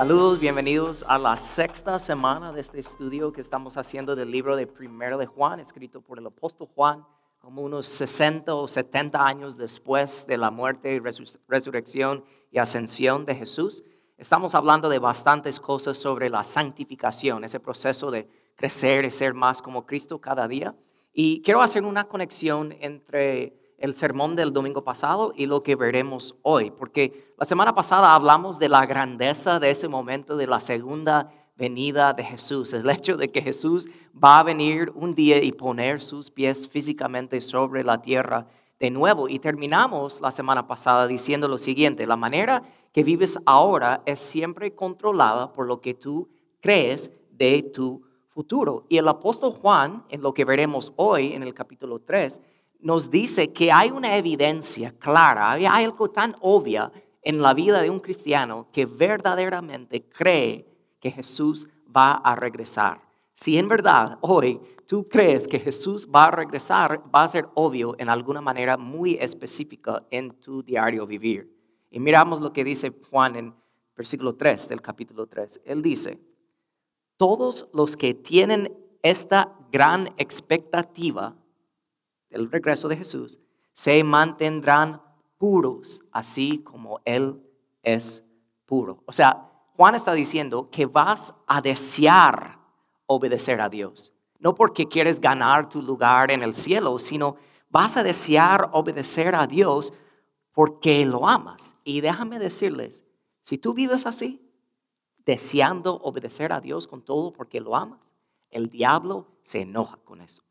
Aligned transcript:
Saludos, 0.00 0.40
bienvenidos 0.40 1.04
a 1.06 1.18
la 1.18 1.36
sexta 1.36 1.98
semana 1.98 2.54
de 2.54 2.62
este 2.62 2.80
estudio 2.80 3.34
que 3.34 3.42
estamos 3.42 3.76
haciendo 3.76 4.16
del 4.16 4.30
libro 4.30 4.56
de 4.56 4.66
Primero 4.66 5.18
de 5.18 5.26
Juan, 5.26 5.60
escrito 5.60 6.00
por 6.00 6.18
el 6.18 6.26
apóstol 6.26 6.68
Juan, 6.74 7.04
como 7.38 7.60
unos 7.60 7.84
60 7.84 8.54
o 8.54 8.66
70 8.66 9.22
años 9.22 9.58
después 9.58 10.26
de 10.26 10.38
la 10.38 10.50
muerte 10.50 10.94
y 10.94 11.00
resurrección 11.46 12.24
y 12.50 12.56
ascensión 12.56 13.26
de 13.26 13.34
Jesús. 13.34 13.84
Estamos 14.16 14.54
hablando 14.54 14.88
de 14.88 14.98
bastantes 14.98 15.60
cosas 15.60 15.98
sobre 15.98 16.30
la 16.30 16.44
santificación, 16.44 17.44
ese 17.44 17.60
proceso 17.60 18.10
de 18.10 18.26
crecer 18.56 19.04
y 19.04 19.10
ser 19.10 19.34
más 19.34 19.60
como 19.60 19.84
Cristo 19.84 20.18
cada 20.18 20.48
día. 20.48 20.74
Y 21.12 21.42
quiero 21.42 21.60
hacer 21.60 21.84
una 21.84 22.04
conexión 22.04 22.74
entre 22.80 23.59
el 23.80 23.94
sermón 23.94 24.36
del 24.36 24.52
domingo 24.52 24.84
pasado 24.84 25.32
y 25.34 25.46
lo 25.46 25.62
que 25.62 25.74
veremos 25.74 26.36
hoy, 26.42 26.70
porque 26.70 27.32
la 27.38 27.46
semana 27.46 27.74
pasada 27.74 28.14
hablamos 28.14 28.58
de 28.58 28.68
la 28.68 28.86
grandeza 28.86 29.58
de 29.58 29.70
ese 29.70 29.88
momento 29.88 30.36
de 30.36 30.46
la 30.46 30.60
segunda 30.60 31.32
venida 31.56 32.12
de 32.12 32.22
Jesús, 32.22 32.72
el 32.74 32.88
hecho 32.88 33.16
de 33.16 33.30
que 33.30 33.42
Jesús 33.42 33.88
va 34.12 34.38
a 34.38 34.42
venir 34.42 34.92
un 34.94 35.14
día 35.14 35.42
y 35.42 35.52
poner 35.52 36.02
sus 36.02 36.30
pies 36.30 36.68
físicamente 36.68 37.40
sobre 37.40 37.82
la 37.82 38.00
tierra 38.00 38.46
de 38.78 38.90
nuevo. 38.90 39.28
Y 39.28 39.38
terminamos 39.38 40.20
la 40.20 40.30
semana 40.30 40.66
pasada 40.66 41.06
diciendo 41.06 41.48
lo 41.48 41.58
siguiente, 41.58 42.06
la 42.06 42.16
manera 42.16 42.62
que 42.92 43.04
vives 43.04 43.38
ahora 43.46 44.02
es 44.06 44.20
siempre 44.20 44.74
controlada 44.74 45.52
por 45.52 45.66
lo 45.66 45.80
que 45.80 45.94
tú 45.94 46.28
crees 46.60 47.10
de 47.30 47.62
tu 47.62 48.02
futuro. 48.28 48.86
Y 48.88 48.98
el 48.98 49.08
apóstol 49.08 49.52
Juan, 49.52 50.04
en 50.08 50.22
lo 50.22 50.32
que 50.32 50.44
veremos 50.44 50.92
hoy 50.96 51.32
en 51.34 51.42
el 51.42 51.54
capítulo 51.54 52.00
3, 52.00 52.40
nos 52.82 53.10
dice 53.10 53.52
que 53.52 53.70
hay 53.72 53.90
una 53.90 54.16
evidencia 54.16 54.92
clara, 54.98 55.52
hay 55.52 55.66
algo 55.66 56.10
tan 56.10 56.34
obvia 56.40 56.90
en 57.22 57.42
la 57.42 57.54
vida 57.54 57.82
de 57.82 57.90
un 57.90 58.00
cristiano 58.00 58.68
que 58.72 58.86
verdaderamente 58.86 60.08
cree 60.08 60.66
que 60.98 61.10
Jesús 61.10 61.68
va 61.94 62.12
a 62.12 62.34
regresar. 62.34 63.02
Si 63.34 63.56
en 63.58 63.68
verdad 63.68 64.18
hoy 64.20 64.60
tú 64.86 65.08
crees 65.08 65.48
que 65.48 65.58
Jesús 65.58 66.06
va 66.14 66.24
a 66.24 66.30
regresar, 66.30 67.02
va 67.14 67.22
a 67.22 67.28
ser 67.28 67.48
obvio 67.54 67.94
en 67.98 68.08
alguna 68.08 68.40
manera 68.40 68.76
muy 68.76 69.14
específica 69.20 70.02
en 70.10 70.30
tu 70.40 70.62
diario 70.62 71.06
vivir. 71.06 71.50
Y 71.90 72.00
miramos 72.00 72.40
lo 72.40 72.52
que 72.52 72.64
dice 72.64 72.92
Juan 73.10 73.36
en 73.36 73.54
versículo 73.96 74.34
3 74.34 74.68
del 74.68 74.82
capítulo 74.82 75.26
3. 75.26 75.60
Él 75.64 75.82
dice, 75.82 76.18
todos 77.16 77.68
los 77.72 77.96
que 77.96 78.14
tienen 78.14 78.72
esta 79.02 79.54
gran 79.70 80.08
expectativa 80.16 81.36
del 82.30 82.50
regreso 82.50 82.88
de 82.88 82.96
Jesús 82.96 83.38
se 83.74 84.02
mantendrán 84.04 85.02
puros, 85.38 86.02
así 86.12 86.58
como 86.58 87.00
Él 87.04 87.42
es 87.82 88.24
puro. 88.66 89.02
O 89.06 89.12
sea, 89.12 89.50
Juan 89.76 89.94
está 89.94 90.12
diciendo 90.12 90.68
que 90.70 90.86
vas 90.86 91.34
a 91.46 91.60
desear 91.60 92.58
obedecer 93.06 93.60
a 93.60 93.68
Dios. 93.68 94.12
No 94.38 94.54
porque 94.54 94.88
quieres 94.88 95.20
ganar 95.20 95.68
tu 95.68 95.82
lugar 95.82 96.30
en 96.30 96.42
el 96.42 96.54
cielo, 96.54 96.98
sino 96.98 97.36
vas 97.68 97.96
a 97.96 98.02
desear 98.02 98.70
obedecer 98.72 99.34
a 99.34 99.46
Dios 99.46 99.92
porque 100.52 101.04
lo 101.06 101.26
amas. 101.26 101.74
Y 101.84 102.00
déjame 102.00 102.38
decirles, 102.38 103.02
si 103.42 103.58
tú 103.58 103.72
vives 103.72 104.06
así, 104.06 104.46
deseando 105.24 105.96
obedecer 105.96 106.52
a 106.52 106.60
Dios 106.60 106.86
con 106.86 107.02
todo 107.02 107.32
porque 107.32 107.60
lo 107.60 107.76
amas, 107.76 108.14
el 108.50 108.68
diablo 108.68 109.28
se 109.42 109.62
enoja 109.62 109.96
con 110.04 110.20
eso. 110.20 110.42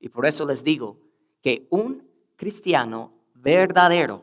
Y 0.00 0.08
por 0.08 0.26
eso 0.26 0.44
les 0.46 0.64
digo 0.64 0.98
que 1.42 1.66
un 1.70 2.08
cristiano 2.36 3.12
verdadero 3.34 4.22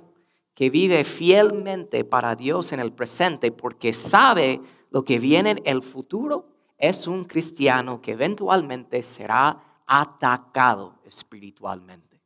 que 0.55 0.69
vive 0.69 1.03
fielmente 1.03 2.03
para 2.03 2.35
Dios 2.35 2.73
en 2.73 2.79
el 2.79 2.91
presente 2.91 3.51
porque 3.51 3.93
sabe 3.93 4.61
lo 4.89 5.03
que 5.05 5.19
viene 5.19 5.51
en 5.51 5.61
el 5.65 5.83
futuro, 5.83 6.47
es 6.77 7.07
un 7.07 7.25
cristiano 7.25 8.01
que 8.01 8.13
eventualmente 8.13 9.03
será 9.03 9.81
atacado 9.85 10.95
espiritualmente. 11.05 12.21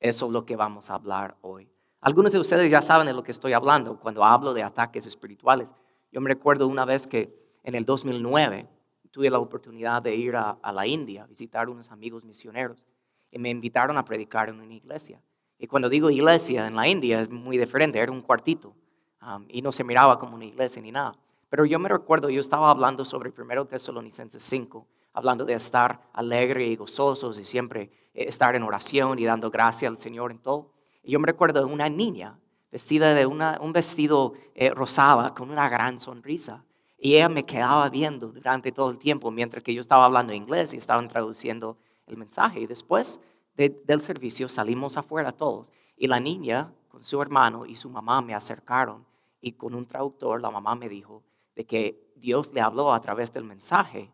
Eso 0.00 0.26
es 0.26 0.32
lo 0.32 0.44
que 0.44 0.56
vamos 0.56 0.90
a 0.90 0.94
hablar 0.94 1.36
hoy. 1.42 1.68
Algunos 2.00 2.32
de 2.32 2.40
ustedes 2.40 2.70
ya 2.70 2.82
saben 2.82 3.06
de 3.06 3.12
lo 3.12 3.22
que 3.22 3.30
estoy 3.30 3.52
hablando 3.52 4.00
cuando 4.00 4.24
hablo 4.24 4.52
de 4.52 4.62
ataques 4.62 5.06
espirituales. 5.06 5.72
Yo 6.10 6.20
me 6.20 6.28
recuerdo 6.28 6.66
una 6.66 6.84
vez 6.84 7.06
que 7.06 7.32
en 7.62 7.74
el 7.74 7.84
2009 7.84 8.68
tuve 9.12 9.30
la 9.30 9.38
oportunidad 9.38 10.02
de 10.02 10.16
ir 10.16 10.34
a, 10.34 10.58
la 10.72 10.86
India, 10.86 11.22
a 11.22 11.26
visitar 11.26 11.68
unos 11.68 11.90
amigos 11.90 12.24
misioneros, 12.24 12.86
y 13.32 13.38
me 13.38 13.50
invitaron 13.50 13.98
a 13.98 14.04
predicar 14.04 14.48
en 14.50 14.60
una 14.60 14.74
iglesia. 14.74 15.20
Y 15.58 15.66
cuando 15.66 15.88
digo 15.88 16.10
iglesia 16.10 16.68
en 16.68 16.76
la 16.76 16.86
India 16.86 17.20
es 17.20 17.30
muy 17.30 17.58
diferente, 17.58 17.98
era 17.98 18.12
un 18.12 18.20
cuartito, 18.20 18.74
um, 19.22 19.44
y 19.48 19.62
no 19.62 19.72
se 19.72 19.82
miraba 19.82 20.18
como 20.18 20.36
una 20.36 20.44
iglesia 20.44 20.80
ni 20.82 20.92
nada. 20.92 21.12
Pero 21.48 21.64
yo 21.64 21.78
me 21.78 21.88
recuerdo, 21.88 22.30
yo 22.30 22.40
estaba 22.40 22.70
hablando 22.70 23.04
sobre 23.04 23.32
1 23.36 23.66
Tesalonicenses 23.66 24.42
5, 24.42 24.86
hablando 25.14 25.44
de 25.44 25.54
estar 25.54 26.00
alegre 26.12 26.66
y 26.66 26.76
gozosos 26.76 27.38
y 27.38 27.44
siempre 27.44 27.90
eh, 28.14 28.26
estar 28.28 28.54
en 28.54 28.62
oración 28.62 29.18
y 29.18 29.24
dando 29.24 29.50
gracias 29.50 29.90
al 29.90 29.98
Señor 29.98 30.30
en 30.30 30.38
todo. 30.38 30.72
Y 31.02 31.12
yo 31.12 31.20
me 31.20 31.26
recuerdo 31.26 31.64
de 31.64 31.72
una 31.72 31.88
niña 31.88 32.38
vestida 32.70 33.12
de 33.12 33.26
un 33.26 33.72
vestido 33.72 34.32
eh, 34.54 34.70
rosada 34.70 35.34
con 35.34 35.50
una 35.50 35.68
gran 35.68 36.00
sonrisa. 36.00 36.64
Y 36.98 37.16
ella 37.16 37.28
me 37.28 37.44
quedaba 37.44 37.88
viendo 37.90 38.28
durante 38.28 38.72
todo 38.72 38.90
el 38.90 38.98
tiempo 38.98 39.30
mientras 39.30 39.62
que 39.62 39.74
yo 39.74 39.80
estaba 39.80 40.06
hablando 40.06 40.32
inglés 40.32 40.72
y 40.72 40.76
estaban 40.76 41.08
traduciendo 41.08 41.76
el 42.06 42.16
mensaje. 42.16 42.60
Y 42.60 42.66
después 42.66 43.20
del 43.54 44.02
servicio 44.02 44.48
salimos 44.48 44.96
afuera 44.96 45.32
todos. 45.32 45.72
Y 45.96 46.06
la 46.06 46.20
niña 46.20 46.72
con 46.88 47.04
su 47.04 47.20
hermano 47.20 47.66
y 47.66 47.76
su 47.76 47.88
mamá 47.88 48.20
me 48.20 48.34
acercaron 48.34 49.06
y 49.40 49.52
con 49.52 49.74
un 49.74 49.86
traductor 49.86 50.40
la 50.40 50.50
mamá 50.50 50.74
me 50.74 50.88
dijo 50.88 51.22
de 51.56 51.64
que 51.64 52.12
Dios 52.16 52.52
le 52.52 52.60
habló 52.60 52.92
a 52.92 53.00
través 53.00 53.32
del 53.32 53.44
mensaje 53.44 54.12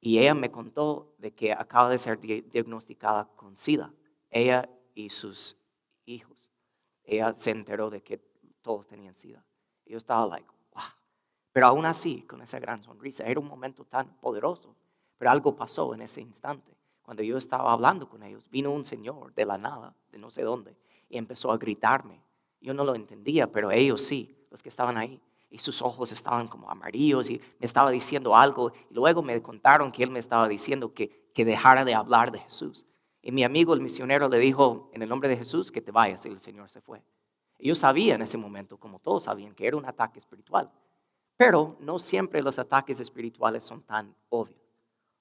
y 0.00 0.18
ella 0.18 0.34
me 0.34 0.50
contó 0.50 1.14
de 1.18 1.32
que 1.32 1.52
acaba 1.52 1.90
de 1.90 1.98
ser 1.98 2.18
diagnosticada 2.20 3.28
con 3.36 3.58
SIDA, 3.58 3.92
ella 4.30 4.68
y 4.94 5.10
sus 5.10 5.56
hijos 6.06 6.50
ella 7.10 7.34
se 7.36 7.50
enteró 7.50 7.90
de 7.90 8.02
que 8.02 8.18
todos 8.62 8.86
tenían 8.86 9.16
SIDA. 9.16 9.44
Yo 9.84 9.98
estaba 9.98 10.26
like, 10.26 10.48
wow. 10.72 10.82
Pero 11.52 11.66
aún 11.66 11.84
así, 11.84 12.22
con 12.22 12.40
esa 12.40 12.60
gran 12.60 12.84
sonrisa, 12.84 13.24
era 13.24 13.40
un 13.40 13.48
momento 13.48 13.84
tan 13.84 14.16
poderoso. 14.20 14.76
Pero 15.18 15.32
algo 15.32 15.56
pasó 15.56 15.92
en 15.92 16.02
ese 16.02 16.20
instante. 16.20 16.76
Cuando 17.10 17.24
yo 17.24 17.38
estaba 17.38 17.72
hablando 17.72 18.08
con 18.08 18.22
ellos, 18.22 18.48
vino 18.50 18.70
un 18.70 18.84
señor 18.84 19.34
de 19.34 19.44
la 19.44 19.58
nada, 19.58 19.96
de 20.12 20.18
no 20.18 20.30
sé 20.30 20.42
dónde, 20.42 20.76
y 21.08 21.18
empezó 21.18 21.50
a 21.50 21.58
gritarme. 21.58 22.22
Yo 22.60 22.72
no 22.72 22.84
lo 22.84 22.94
entendía, 22.94 23.50
pero 23.50 23.72
ellos 23.72 24.00
sí, 24.00 24.46
los 24.48 24.62
que 24.62 24.68
estaban 24.68 24.96
ahí. 24.96 25.20
Y 25.50 25.58
sus 25.58 25.82
ojos 25.82 26.12
estaban 26.12 26.46
como 26.46 26.70
amarillos 26.70 27.28
y 27.28 27.40
me 27.58 27.66
estaba 27.66 27.90
diciendo 27.90 28.36
algo. 28.36 28.70
Y 28.88 28.94
luego 28.94 29.22
me 29.22 29.42
contaron 29.42 29.90
que 29.90 30.04
él 30.04 30.12
me 30.12 30.20
estaba 30.20 30.46
diciendo 30.46 30.94
que, 30.94 31.32
que 31.34 31.44
dejara 31.44 31.84
de 31.84 31.94
hablar 31.94 32.30
de 32.30 32.38
Jesús. 32.38 32.86
Y 33.22 33.32
mi 33.32 33.42
amigo 33.42 33.74
el 33.74 33.80
misionero 33.80 34.28
le 34.28 34.38
dijo, 34.38 34.88
en 34.92 35.02
el 35.02 35.08
nombre 35.08 35.28
de 35.28 35.36
Jesús, 35.36 35.72
que 35.72 35.80
te 35.80 35.90
vayas. 35.90 36.24
Y 36.26 36.28
el 36.28 36.38
Señor 36.38 36.70
se 36.70 36.80
fue. 36.80 37.02
Yo 37.58 37.74
sabía 37.74 38.14
en 38.14 38.22
ese 38.22 38.38
momento, 38.38 38.78
como 38.78 39.00
todos 39.00 39.24
sabían, 39.24 39.52
que 39.56 39.66
era 39.66 39.76
un 39.76 39.84
ataque 39.84 40.20
espiritual. 40.20 40.70
Pero 41.36 41.76
no 41.80 41.98
siempre 41.98 42.40
los 42.40 42.60
ataques 42.60 43.00
espirituales 43.00 43.64
son 43.64 43.82
tan 43.82 44.14
obvios. 44.28 44.60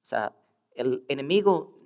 O 0.03 0.05
sea, 0.05 0.35
el 0.75 1.03
enemigo 1.07 1.78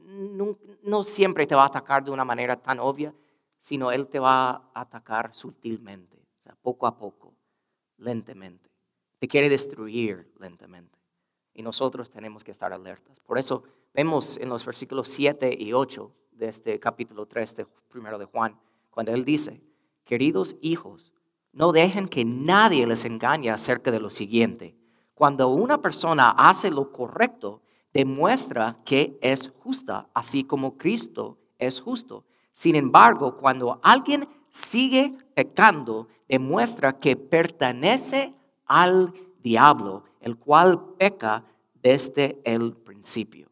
no, 0.83 1.03
siempre 1.03 1.47
te 1.47 1.55
va 1.55 1.63
a 1.63 1.67
atacar 1.67 2.03
de 2.03 2.11
una 2.11 2.25
manera 2.25 2.55
tan 2.55 2.79
obvia, 2.79 3.13
sino 3.59 3.91
él 3.91 4.07
te 4.07 4.19
va 4.19 4.49
a 4.49 4.71
atacar 4.73 5.33
sutilmente, 5.33 6.17
o 6.39 6.43
sea, 6.43 6.55
poco 6.61 6.87
a 6.87 6.97
poco, 6.97 7.33
lentamente. 7.97 8.69
Te 9.19 9.27
quiere 9.27 9.49
destruir 9.49 10.33
lentamente. 10.39 10.97
Y 11.53 11.61
nosotros 11.61 12.09
tenemos 12.09 12.43
que 12.43 12.51
estar 12.51 12.73
alertas. 12.73 13.19
Por 13.21 13.37
eso 13.37 13.63
Vemos 13.93 14.37
en 14.37 14.49
los 14.49 14.65
versículos 14.65 15.07
7 15.09 15.55
y 15.59 15.71
8 15.71 16.11
de 16.31 16.49
este 16.49 16.79
capítulo 16.79 17.27
3 17.27 17.55
de 17.57 17.67
primero 17.89 18.17
de 18.17 18.25
Juan, 18.25 18.57
cuando 18.89 19.13
él 19.13 19.23
dice, 19.23 19.61
queridos 20.03 20.55
hijos, 20.61 21.11
no 21.51 21.71
dejen 21.71 22.07
que 22.07 22.25
nadie 22.25 22.87
les 22.87 23.05
engañe 23.05 23.51
acerca 23.51 23.91
de 23.91 23.99
lo 23.99 24.09
siguiente. 24.09 24.75
Cuando 25.13 25.49
una 25.49 25.79
persona 25.79 26.31
hace 26.31 26.71
lo 26.71 26.91
correcto, 26.91 27.61
demuestra 27.93 28.77
que 28.83 29.17
es 29.21 29.51
justa, 29.59 30.09
así 30.13 30.43
como 30.43 30.77
Cristo 30.77 31.37
es 31.59 31.79
justo. 31.79 32.25
Sin 32.53 32.75
embargo, 32.75 33.37
cuando 33.37 33.79
alguien 33.83 34.27
sigue 34.49 35.13
pecando, 35.35 36.07
demuestra 36.27 36.99
que 36.99 37.15
pertenece 37.15 38.33
al 38.65 39.13
diablo, 39.41 40.03
el 40.19 40.37
cual 40.37 40.95
peca 40.97 41.43
desde 41.75 42.39
el 42.43 42.73
principio. 42.73 43.49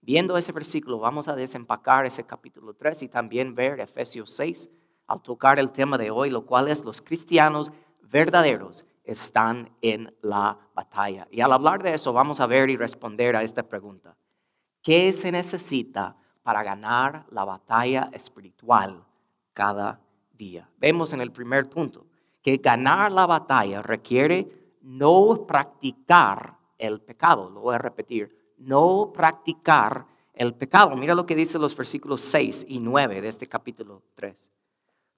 Viendo 0.00 0.36
ese 0.36 0.52
versículo, 0.52 0.98
vamos 0.98 1.28
a 1.28 1.36
desempacar 1.36 2.06
ese 2.06 2.24
capítulo 2.24 2.74
3 2.74 3.02
y 3.02 3.08
también 3.08 3.54
ver 3.54 3.80
Efesios 3.80 4.32
6 4.32 4.70
al 5.06 5.22
tocar 5.22 5.58
el 5.58 5.70
tema 5.70 5.98
de 5.98 6.10
hoy, 6.10 6.30
lo 6.30 6.46
cual 6.46 6.68
es 6.68 6.84
los 6.84 7.02
cristianos 7.02 7.70
verdaderos 8.00 8.84
están 9.12 9.70
en 9.80 10.14
la 10.22 10.58
batalla. 10.74 11.26
Y 11.30 11.40
al 11.40 11.52
hablar 11.52 11.82
de 11.82 11.94
eso, 11.94 12.12
vamos 12.12 12.40
a 12.40 12.46
ver 12.46 12.70
y 12.70 12.76
responder 12.76 13.36
a 13.36 13.42
esta 13.42 13.62
pregunta. 13.62 14.16
¿Qué 14.82 15.12
se 15.12 15.30
necesita 15.30 16.16
para 16.42 16.62
ganar 16.62 17.26
la 17.30 17.44
batalla 17.44 18.10
espiritual 18.12 19.04
cada 19.52 20.00
día? 20.32 20.68
Vemos 20.78 21.12
en 21.12 21.20
el 21.20 21.32
primer 21.32 21.68
punto 21.68 22.06
que 22.42 22.56
ganar 22.56 23.12
la 23.12 23.26
batalla 23.26 23.82
requiere 23.82 24.76
no 24.82 25.44
practicar 25.46 26.56
el 26.78 27.00
pecado. 27.00 27.50
Lo 27.50 27.60
voy 27.60 27.74
a 27.74 27.78
repetir, 27.78 28.54
no 28.58 29.12
practicar 29.12 30.06
el 30.32 30.54
pecado. 30.54 30.96
Mira 30.96 31.14
lo 31.14 31.26
que 31.26 31.36
dice 31.36 31.58
los 31.58 31.76
versículos 31.76 32.22
6 32.22 32.66
y 32.68 32.80
9 32.80 33.20
de 33.20 33.28
este 33.28 33.46
capítulo 33.46 34.02
3. 34.14 34.50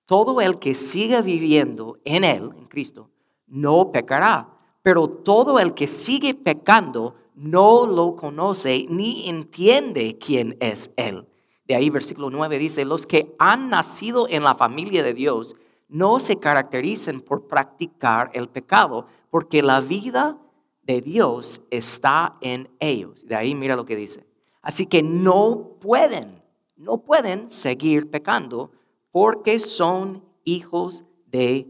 Todo 0.07 0.41
el 0.41 0.59
que 0.59 0.75
siga 0.75 1.21
viviendo 1.21 1.99
en 2.05 2.25
Él, 2.25 2.51
en 2.57 2.67
Cristo, 2.67 3.09
no 3.53 3.93
pecará, 3.93 4.49
pero 4.83 5.09
todo 5.09 5.59
el 5.59 5.75
que 5.75 5.87
sigue 5.87 6.33
pecando 6.33 7.15
no 7.35 7.87
lo 7.87 8.17
conoce 8.17 8.87
ni 8.89 9.29
entiende 9.29 10.17
quién 10.19 10.57
es 10.59 10.91
Él. 10.97 11.27
De 11.67 11.77
ahí 11.77 11.91
versículo 11.91 12.31
9 12.31 12.59
dice, 12.59 12.87
los 12.87 13.07
que 13.07 13.35
han 13.39 13.69
nacido 13.69 14.27
en 14.29 14.43
la 14.43 14.55
familia 14.55 15.03
de 15.03 15.13
Dios 15.13 15.55
no 15.89 16.19
se 16.19 16.39
caracterizan 16.39 17.21
por 17.21 17.47
practicar 17.47 18.31
el 18.33 18.49
pecado, 18.49 19.07
porque 19.31 19.63
la 19.63 19.81
vida 19.81 20.39
de 20.83 21.03
Dios 21.03 21.61
está 21.71 22.39
en 22.41 22.71
ellos. 22.81 23.27
De 23.27 23.37
ahí 23.37 23.55
mira 23.55 23.77
lo 23.77 23.85
que 23.85 23.97
dice. 23.97 24.27
Así 24.63 24.87
que 24.87 25.03
no 25.03 25.77
pueden, 25.79 26.43
no 26.75 27.03
pueden 27.03 27.51
seguir 27.51 28.11
pecando 28.11 28.71
porque 29.11 29.59
son 29.59 30.25
hijos 30.45 31.05
de 31.27 31.69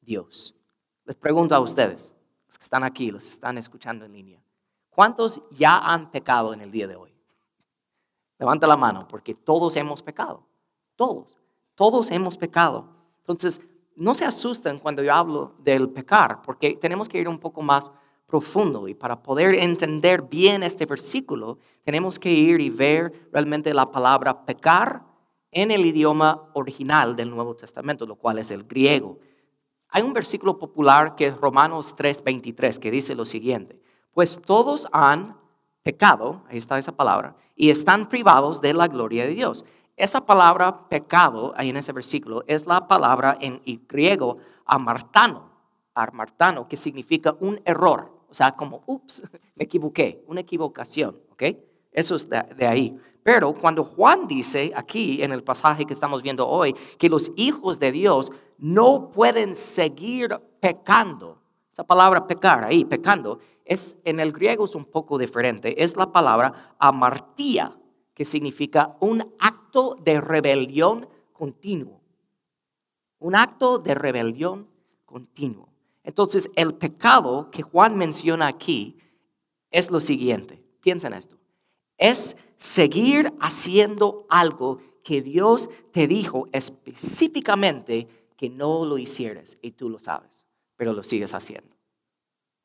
Dios. 0.00 0.56
Les 1.04 1.16
pregunto 1.16 1.54
a 1.54 1.60
ustedes, 1.60 2.14
los 2.46 2.58
que 2.58 2.64
están 2.64 2.84
aquí, 2.84 3.10
los 3.10 3.26
que 3.26 3.32
están 3.32 3.58
escuchando 3.58 4.04
en 4.04 4.12
línea, 4.12 4.42
¿cuántos 4.90 5.42
ya 5.50 5.78
han 5.78 6.10
pecado 6.10 6.52
en 6.52 6.60
el 6.60 6.70
día 6.70 6.86
de 6.86 6.96
hoy? 6.96 7.12
Levanta 8.38 8.66
la 8.66 8.76
mano, 8.76 9.06
porque 9.08 9.34
todos 9.34 9.76
hemos 9.76 10.02
pecado. 10.02 10.44
Todos, 10.96 11.38
todos 11.74 12.10
hemos 12.10 12.36
pecado. 12.36 12.88
Entonces, 13.20 13.60
no 13.96 14.14
se 14.14 14.24
asusten 14.24 14.78
cuando 14.78 15.02
yo 15.02 15.14
hablo 15.14 15.54
del 15.58 15.88
pecar, 15.90 16.42
porque 16.42 16.74
tenemos 16.74 17.08
que 17.08 17.20
ir 17.20 17.28
un 17.28 17.38
poco 17.38 17.62
más 17.62 17.90
profundo 18.26 18.88
y 18.88 18.94
para 18.94 19.22
poder 19.22 19.54
entender 19.56 20.22
bien 20.22 20.62
este 20.62 20.86
versículo, 20.86 21.58
tenemos 21.84 22.18
que 22.18 22.30
ir 22.30 22.60
y 22.60 22.70
ver 22.70 23.28
realmente 23.30 23.74
la 23.74 23.90
palabra 23.90 24.46
pecar 24.46 25.02
en 25.50 25.70
el 25.70 25.84
idioma 25.84 26.48
original 26.54 27.14
del 27.14 27.28
Nuevo 27.28 27.54
Testamento, 27.54 28.06
lo 28.06 28.16
cual 28.16 28.38
es 28.38 28.50
el 28.50 28.64
griego. 28.64 29.18
Hay 29.94 30.02
un 30.02 30.14
versículo 30.14 30.58
popular 30.58 31.16
que 31.16 31.26
es 31.26 31.36
Romanos 31.36 31.94
3:23 31.94 32.78
que 32.78 32.90
dice 32.90 33.14
lo 33.14 33.26
siguiente, 33.26 33.78
pues 34.14 34.40
todos 34.40 34.88
han 34.90 35.36
pecado, 35.82 36.42
ahí 36.48 36.56
está 36.56 36.78
esa 36.78 36.92
palabra, 36.92 37.36
y 37.54 37.68
están 37.68 38.08
privados 38.08 38.62
de 38.62 38.72
la 38.72 38.88
gloria 38.88 39.26
de 39.26 39.34
Dios. 39.34 39.66
Esa 39.96 40.24
palabra 40.24 40.88
pecado, 40.88 41.52
ahí 41.56 41.68
en 41.68 41.76
ese 41.76 41.92
versículo, 41.92 42.42
es 42.46 42.66
la 42.66 42.88
palabra 42.88 43.36
en 43.38 43.60
griego 43.86 44.38
amartano, 44.64 45.50
amartano, 45.94 46.66
que 46.66 46.78
significa 46.78 47.36
un 47.40 47.60
error, 47.66 48.10
o 48.30 48.34
sea, 48.34 48.52
como, 48.52 48.82
ups, 48.86 49.22
me 49.54 49.64
equivoqué, 49.64 50.24
una 50.26 50.40
equivocación, 50.40 51.20
¿ok? 51.32 51.42
Eso 51.92 52.14
es 52.14 52.26
de 52.30 52.66
ahí. 52.66 52.98
Pero 53.22 53.54
cuando 53.54 53.84
Juan 53.84 54.26
dice 54.26 54.72
aquí 54.74 55.22
en 55.22 55.32
el 55.32 55.44
pasaje 55.44 55.84
que 55.84 55.92
estamos 55.92 56.22
viendo 56.22 56.48
hoy 56.48 56.74
que 56.98 57.08
los 57.08 57.30
hijos 57.36 57.78
de 57.78 57.92
Dios 57.92 58.32
no 58.58 59.10
pueden 59.12 59.56
seguir 59.56 60.36
pecando, 60.60 61.40
esa 61.70 61.84
palabra 61.84 62.26
pecar 62.26 62.64
ahí, 62.64 62.84
pecando, 62.84 63.38
es 63.64 63.96
en 64.04 64.20
el 64.20 64.32
griego 64.32 64.64
es 64.64 64.74
un 64.74 64.84
poco 64.84 65.18
diferente, 65.18 65.82
es 65.82 65.96
la 65.96 66.10
palabra 66.10 66.74
amartía, 66.78 67.76
que 68.14 68.24
significa 68.24 68.96
un 69.00 69.32
acto 69.38 69.96
de 70.02 70.20
rebelión 70.20 71.08
continuo. 71.32 72.00
Un 73.18 73.36
acto 73.36 73.78
de 73.78 73.94
rebelión 73.94 74.68
continuo. 75.04 75.68
Entonces, 76.04 76.50
el 76.56 76.74
pecado 76.74 77.50
que 77.50 77.62
Juan 77.62 77.96
menciona 77.96 78.48
aquí 78.48 78.98
es 79.70 79.90
lo 79.90 80.00
siguiente. 80.00 80.62
Piensa 80.80 81.06
en 81.06 81.14
esto. 81.14 81.36
Es 81.96 82.36
seguir 82.62 83.34
haciendo 83.40 84.24
algo 84.28 84.78
que 85.02 85.20
Dios 85.20 85.68
te 85.90 86.06
dijo 86.06 86.46
específicamente 86.52 88.06
que 88.36 88.48
no 88.50 88.84
lo 88.84 88.98
hicieras 88.98 89.58
y 89.62 89.72
tú 89.72 89.90
lo 89.90 89.98
sabes, 89.98 90.46
pero 90.76 90.92
lo 90.92 91.02
sigues 91.02 91.34
haciendo. 91.34 91.76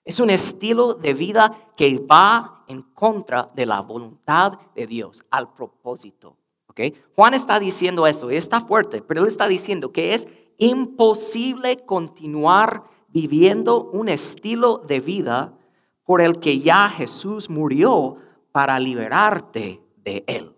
Es 0.05 0.19
un 0.19 0.29
estilo 0.29 0.93
de 0.93 1.15
vida 1.15 1.71
que 1.75 1.97
va 1.97 2.63
en 2.67 2.83
contra 2.83 3.51
de 3.55 3.65
la 3.65 3.81
voluntad 3.81 4.59
de 4.75 4.85
Dios, 4.85 5.25
al 5.31 5.51
propósito. 5.51 6.37
¿okay? 6.67 6.93
Juan 7.15 7.33
está 7.33 7.59
diciendo 7.59 8.05
esto, 8.05 8.29
está 8.29 8.61
fuerte, 8.61 9.01
pero 9.01 9.23
él 9.23 9.27
está 9.27 9.47
diciendo 9.47 9.91
que 9.91 10.13
es 10.13 10.27
imposible 10.59 11.77
continuar 11.85 12.83
viviendo 13.07 13.89
un 13.89 14.09
estilo 14.09 14.77
de 14.77 14.99
vida 14.99 15.57
por 16.03 16.21
el 16.21 16.39
que 16.39 16.59
ya 16.59 16.87
Jesús 16.87 17.49
murió 17.49 18.17
para 18.51 18.79
liberarte 18.79 19.86
de 20.11 20.23
él. 20.27 20.55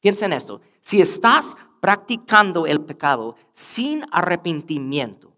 Piensa 0.00 0.26
en 0.26 0.32
esto, 0.32 0.60
si 0.80 1.00
estás 1.00 1.56
practicando 1.80 2.66
el 2.66 2.80
pecado 2.80 3.36
sin 3.52 4.04
arrepentimiento, 4.10 5.28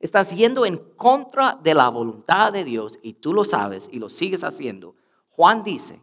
Estás 0.00 0.30
yendo 0.30 0.64
en 0.64 0.78
contra 0.96 1.58
de 1.60 1.74
la 1.74 1.88
voluntad 1.88 2.52
de 2.52 2.64
Dios 2.64 2.98
y 3.02 3.14
tú 3.14 3.32
lo 3.32 3.44
sabes 3.44 3.88
y 3.90 3.98
lo 3.98 4.08
sigues 4.08 4.44
haciendo. 4.44 4.94
Juan 5.30 5.64
dice 5.64 6.00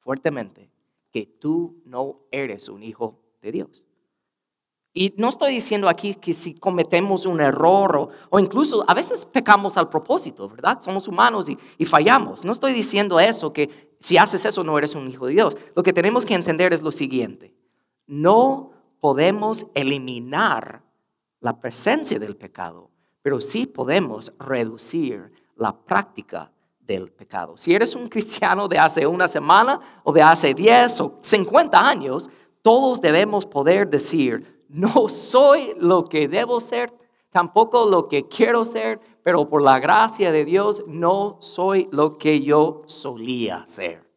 fuertemente 0.00 0.70
que 1.10 1.26
tú 1.26 1.82
no 1.84 2.20
eres 2.30 2.68
un 2.68 2.82
hijo 2.82 3.20
de 3.42 3.52
Dios. 3.52 3.84
Y 4.96 5.12
no 5.18 5.28
estoy 5.28 5.52
diciendo 5.52 5.88
aquí 5.88 6.14
que 6.14 6.32
si 6.32 6.54
cometemos 6.54 7.26
un 7.26 7.40
error 7.40 8.10
o, 8.30 8.38
incluso 8.38 8.84
a 8.88 8.94
veces 8.94 9.26
pecamos 9.26 9.76
al 9.76 9.88
propósito, 9.88 10.48
¿verdad? 10.48 10.80
Somos 10.80 11.08
humanos 11.08 11.50
y, 11.50 11.58
y, 11.76 11.84
fallamos. 11.84 12.44
No 12.44 12.52
estoy 12.52 12.72
diciendo 12.72 13.18
eso, 13.18 13.52
que 13.52 13.83
si 14.04 14.18
haces 14.18 14.44
eso 14.44 14.62
no 14.62 14.76
eres 14.76 14.94
un 14.94 15.08
hijo 15.08 15.28
de 15.28 15.32
Dios. 15.32 15.56
Lo 15.74 15.82
que 15.82 15.94
tenemos 15.94 16.26
que 16.26 16.34
entender 16.34 16.74
es 16.74 16.82
lo 16.82 16.92
siguiente. 16.92 17.54
No 18.06 18.70
podemos 19.00 19.64
eliminar 19.72 20.82
la 21.40 21.58
presencia 21.58 22.18
del 22.18 22.36
pecado, 22.36 22.90
pero 23.22 23.40
sí 23.40 23.64
podemos 23.64 24.30
reducir 24.38 25.32
la 25.56 25.74
práctica 25.74 26.52
del 26.80 27.12
pecado. 27.12 27.56
Si 27.56 27.74
eres 27.74 27.94
un 27.94 28.08
cristiano 28.08 28.68
de 28.68 28.78
hace 28.78 29.06
una 29.06 29.26
semana 29.26 29.80
o 30.02 30.12
de 30.12 30.20
hace 30.20 30.52
10 30.52 31.00
o 31.00 31.18
50 31.22 31.88
años, 31.88 32.28
todos 32.60 33.00
debemos 33.00 33.46
poder 33.46 33.88
decir, 33.88 34.66
no 34.68 35.08
soy 35.08 35.74
lo 35.78 36.04
que 36.04 36.28
debo 36.28 36.60
ser, 36.60 36.92
tampoco 37.34 37.90
lo 37.90 38.06
que 38.06 38.28
quiero 38.28 38.64
ser, 38.64 39.00
pero 39.24 39.48
por 39.48 39.60
la 39.60 39.80
gracia 39.80 40.30
de 40.30 40.44
Dios 40.44 40.84
no 40.86 41.36
soy 41.40 41.88
lo 41.90 42.16
que 42.16 42.40
yo 42.42 42.82
solía 42.86 43.66
ser. 43.66 44.08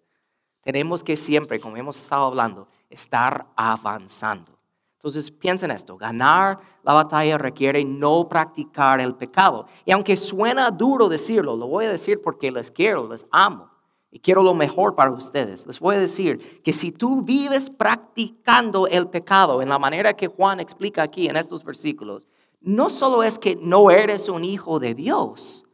Tenemos 0.61 1.03
que 1.03 1.17
siempre, 1.17 1.59
como 1.59 1.77
hemos 1.77 1.97
estado 1.97 2.25
hablando, 2.25 2.67
estar 2.91 3.47
avanzando. 3.55 4.51
Entonces 4.97 5.31
piensen 5.31 5.71
esto, 5.71 5.97
ganar 5.97 6.59
la 6.83 6.93
batalla 6.93 7.39
requiere 7.39 7.83
no 7.83 8.29
practicar 8.29 9.01
el 9.01 9.15
pecado. 9.15 9.65
Y 9.83 9.93
aunque 9.93 10.15
suena 10.15 10.69
duro 10.69 11.09
decirlo, 11.09 11.55
lo 11.55 11.65
voy 11.65 11.85
a 11.85 11.91
decir 11.91 12.21
porque 12.21 12.51
les 12.51 12.69
quiero, 12.69 13.07
les 13.07 13.25
amo 13.31 13.71
y 14.11 14.19
quiero 14.19 14.43
lo 14.43 14.53
mejor 14.53 14.93
para 14.93 15.09
ustedes. 15.09 15.65
Les 15.65 15.79
voy 15.79 15.95
a 15.95 15.99
decir 15.99 16.61
que 16.61 16.71
si 16.71 16.91
tú 16.91 17.23
vives 17.23 17.71
practicando 17.71 18.85
el 18.85 19.07
pecado 19.07 19.63
en 19.63 19.69
la 19.69 19.79
manera 19.79 20.13
que 20.13 20.27
Juan 20.27 20.59
explica 20.59 21.01
aquí 21.01 21.27
en 21.27 21.35
estos 21.35 21.63
versículos, 21.63 22.27
no 22.67 22.89
solo 22.89 23.23
es 23.23 23.39
que 23.39 23.55
no 23.55 23.89
eres 23.89 24.27
un 24.27 24.43
hijo 24.43 24.77
de 24.77 24.93
Dios, 24.93 25.65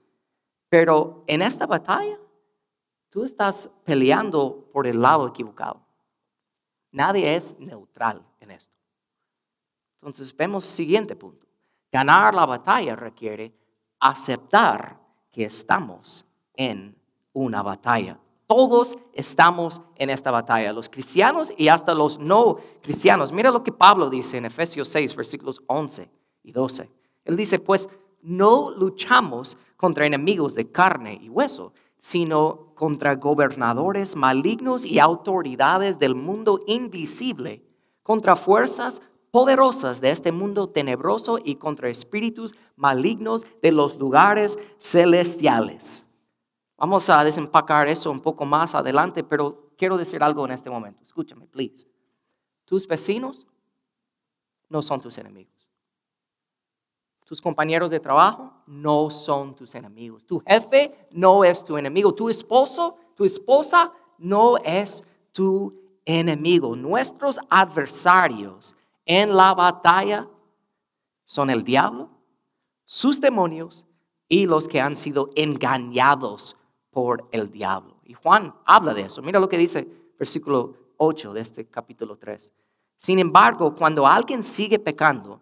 pero 0.70 1.24
en 1.26 1.42
esta 1.42 1.66
batalla 1.66 2.20
tú 3.10 3.24
estás 3.24 3.68
peleando 3.84 4.70
por 4.72 4.86
el 4.86 5.02
lado 5.02 5.28
equivocado. 5.28 5.82
Nadie 6.92 7.36
es 7.36 7.58
neutral 7.58 8.24
en 8.40 8.52
esto. 8.52 8.76
Entonces 10.02 10.38
vemos 10.38 10.66
siguiente 10.66 11.16
punto. 11.16 11.48
Ganar 11.92 12.36
la 12.36 12.46
batalla 12.46 12.96
requiere 12.96 13.52
aceptar 14.00 15.00
que 15.32 15.46
estamos 15.46 16.28
en 16.54 16.96
una 17.34 17.64
batalla. 17.64 18.20
Todos 18.46 19.00
estamos 19.14 19.82
en 19.96 20.12
esta 20.12 20.30
batalla, 20.30 20.72
los 20.72 20.90
cristianos 20.90 21.52
y 21.58 21.70
hasta 21.70 21.96
los 21.96 22.20
no 22.20 22.58
cristianos. 22.84 23.32
Mira 23.32 23.50
lo 23.50 23.64
que 23.64 23.72
Pablo 23.72 24.12
dice 24.12 24.38
en 24.38 24.46
Efesios 24.46 24.90
6, 24.90 25.16
versículos 25.16 25.60
11 25.66 26.23
y 26.44 26.52
12. 26.52 26.90
Él 27.26 27.36
dice, 27.36 27.60
pues 27.60 27.90
no 28.22 28.72
luchamos 28.72 29.58
contra 29.78 30.06
enemigos 30.06 30.56
de 30.56 30.72
carne 30.72 31.20
y 31.22 31.30
hueso, 31.30 31.74
sino 32.00 32.74
contra 32.76 33.16
gobernadores 33.16 34.16
malignos 34.16 34.86
y 34.86 35.00
autoridades 35.00 36.00
del 36.00 36.16
mundo 36.16 36.62
invisible, 36.68 37.64
contra 38.02 38.36
fuerzas 38.36 39.02
poderosas 39.32 40.00
de 40.00 40.12
este 40.12 40.32
mundo 40.32 40.70
tenebroso 40.70 41.40
y 41.44 41.56
contra 41.56 41.90
espíritus 41.90 42.54
malignos 42.76 43.46
de 43.62 43.72
los 43.72 43.98
lugares 43.98 44.60
celestiales. 44.80 46.06
Vamos 46.78 47.10
a 47.10 47.24
desempacar 47.24 47.88
eso 47.88 48.12
un 48.12 48.20
poco 48.20 48.46
más 48.46 48.76
adelante, 48.76 49.24
pero 49.24 49.72
quiero 49.78 49.98
decir 49.98 50.22
algo 50.22 50.46
en 50.46 50.52
este 50.52 50.70
momento. 50.70 51.04
Escúchame, 51.04 51.48
please. 51.48 51.88
Tus 52.66 52.88
vecinos 52.88 53.48
no 54.70 54.82
son 54.82 55.00
tus 55.00 55.18
enemigos. 55.18 55.53
Tus 57.26 57.42
compañeros 57.42 57.90
de 57.90 58.00
trabajo 58.00 58.52
no 58.68 59.10
son 59.10 59.56
tus 59.56 59.76
enemigos. 59.76 60.26
Tu 60.26 60.40
jefe 60.40 61.08
no 61.12 61.44
es 61.44 61.64
tu 61.64 61.78
enemigo. 61.78 62.14
Tu 62.14 62.30
esposo, 62.30 62.98
tu 63.16 63.26
esposa 63.26 63.92
no 64.18 64.58
es 64.58 65.04
tu 65.32 65.74
enemigo. 66.06 66.76
Nuestros 66.76 67.40
adversarios 67.50 68.76
en 69.06 69.36
la 69.36 69.54
batalla 69.54 70.28
son 71.26 71.50
el 71.50 71.64
diablo, 71.64 72.10
sus 72.86 73.20
demonios 73.20 73.86
y 74.28 74.46
los 74.46 74.68
que 74.68 74.82
han 74.82 74.98
sido 74.98 75.30
engañados 75.36 76.56
por 76.92 77.28
el 77.32 77.52
diablo. 77.52 77.98
Y 78.04 78.14
Juan 78.14 78.54
habla 78.66 78.94
de 78.94 79.02
eso. 79.02 79.22
Mira 79.22 79.40
lo 79.40 79.50
que 79.50 79.58
dice 79.58 79.88
versículo 80.18 80.76
8 80.98 81.34
de 81.34 81.42
este 81.42 81.66
capítulo 81.66 82.18
3. 82.18 82.52
Sin 82.96 83.20
embargo, 83.20 83.74
cuando 83.74 84.08
alguien 84.08 84.44
sigue 84.44 84.80
pecando, 84.80 85.42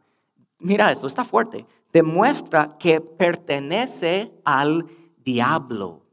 mira 0.62 0.91
esto, 0.91 1.08
está 1.08 1.24
fuerte, 1.24 1.65
demuestra 1.91 2.77
que 2.77 3.01
pertenece 3.01 4.32
al 4.46 4.86
diablo, 5.18 6.03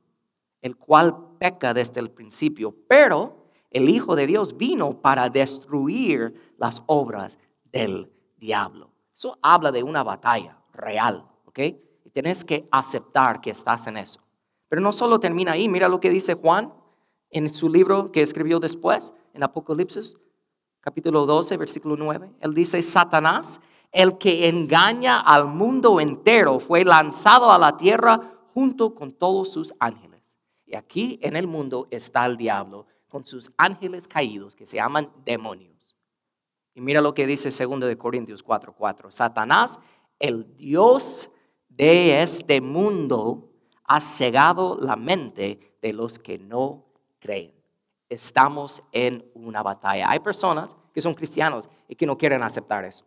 el 0.61 0.76
cual 0.76 1.37
peca 1.38 1.73
desde 1.73 2.00
el 2.00 2.11
principio. 2.11 2.75
Pero 2.88 3.50
el 3.71 3.88
Hijo 3.88 4.17
de 4.17 4.26
Dios 4.26 4.57
vino 4.57 5.00
para 5.00 5.28
destruir 5.28 6.55
las 6.59 6.83
obras 6.87 7.38
del 7.64 8.11
diablo. 8.37 8.90
Eso 9.14 9.38
habla 9.43 9.73
de 9.73 9.83
una 9.83 10.02
batalla 10.02 10.59
real, 10.73 11.26
¿ok? 11.45 11.59
Y 12.05 12.11
tienes 12.11 12.45
que 12.45 12.69
aceptar 12.71 13.40
que 13.40 13.50
estás 13.50 13.87
en 13.87 13.97
eso. 13.97 14.21
Pero 14.69 14.83
no 14.83 14.93
solo 14.93 15.19
termina 15.19 15.52
ahí, 15.52 15.69
mira 15.69 15.88
lo 15.88 16.00
que 16.00 16.11
dice 16.11 16.35
Juan 16.35 16.73
en 17.31 17.52
su 17.52 17.69
libro 17.69 18.11
que 18.12 18.23
escribió 18.23 18.59
después, 18.59 19.12
en 19.35 19.43
Apocalipsis, 19.43 20.17
capítulo 20.81 21.26
12, 21.26 21.57
versículo 21.57 21.97
9. 21.97 22.31
Él 22.40 22.55
dice, 22.55 22.81
Satanás, 22.83 23.61
el 23.92 24.18
que 24.18 24.49
engaña 24.49 25.21
al 25.21 25.47
mundo 25.47 26.00
entero, 26.00 26.59
fue 26.59 26.85
lanzado 26.85 27.50
a 27.50 27.59
la 27.59 27.76
tierra 27.76 28.38
junto 28.54 28.95
con 28.95 29.12
todos 29.12 29.52
sus 29.52 29.75
ángeles. 29.78 30.35
Y 30.66 30.76
aquí 30.76 31.18
en 31.23 31.37
el 31.37 31.47
mundo 31.47 31.88
está 31.90 32.26
el 32.26 32.37
diablo 32.37 32.87
con 33.09 33.25
sus 33.25 33.50
ángeles 33.57 34.07
caídos 34.07 34.54
que 34.54 34.66
se 34.66 34.76
llaman 34.76 35.11
demonios. 35.25 35.97
Y 36.75 36.80
mira 36.80 37.00
lo 37.00 37.14
que 37.14 37.26
dice 37.26 37.49
2 37.50 37.80
de 37.80 37.97
Corintios 37.97 38.45
4:4. 38.45 38.75
4. 38.76 39.12
Satanás, 39.12 39.80
el 40.18 40.57
Dios 40.57 41.30
de 41.68 42.23
este 42.23 42.61
mundo, 42.61 43.50
ha 43.85 44.00
cegado 44.00 44.76
la 44.78 44.97
mente 44.97 45.76
de 45.80 45.92
los 45.92 46.18
que 46.18 46.38
no 46.38 46.85
creen. 47.18 47.54
Estamos 48.09 48.83
en 48.92 49.25
una 49.35 49.62
batalla. 49.62 50.11
Hay 50.11 50.21
personas 50.21 50.76
que 50.92 51.00
son 51.00 51.14
cristianos 51.14 51.68
y 51.88 51.97
que 51.97 52.07
no 52.07 52.16
quieren 52.16 52.42
aceptar 52.42 52.85
eso. 52.85 53.04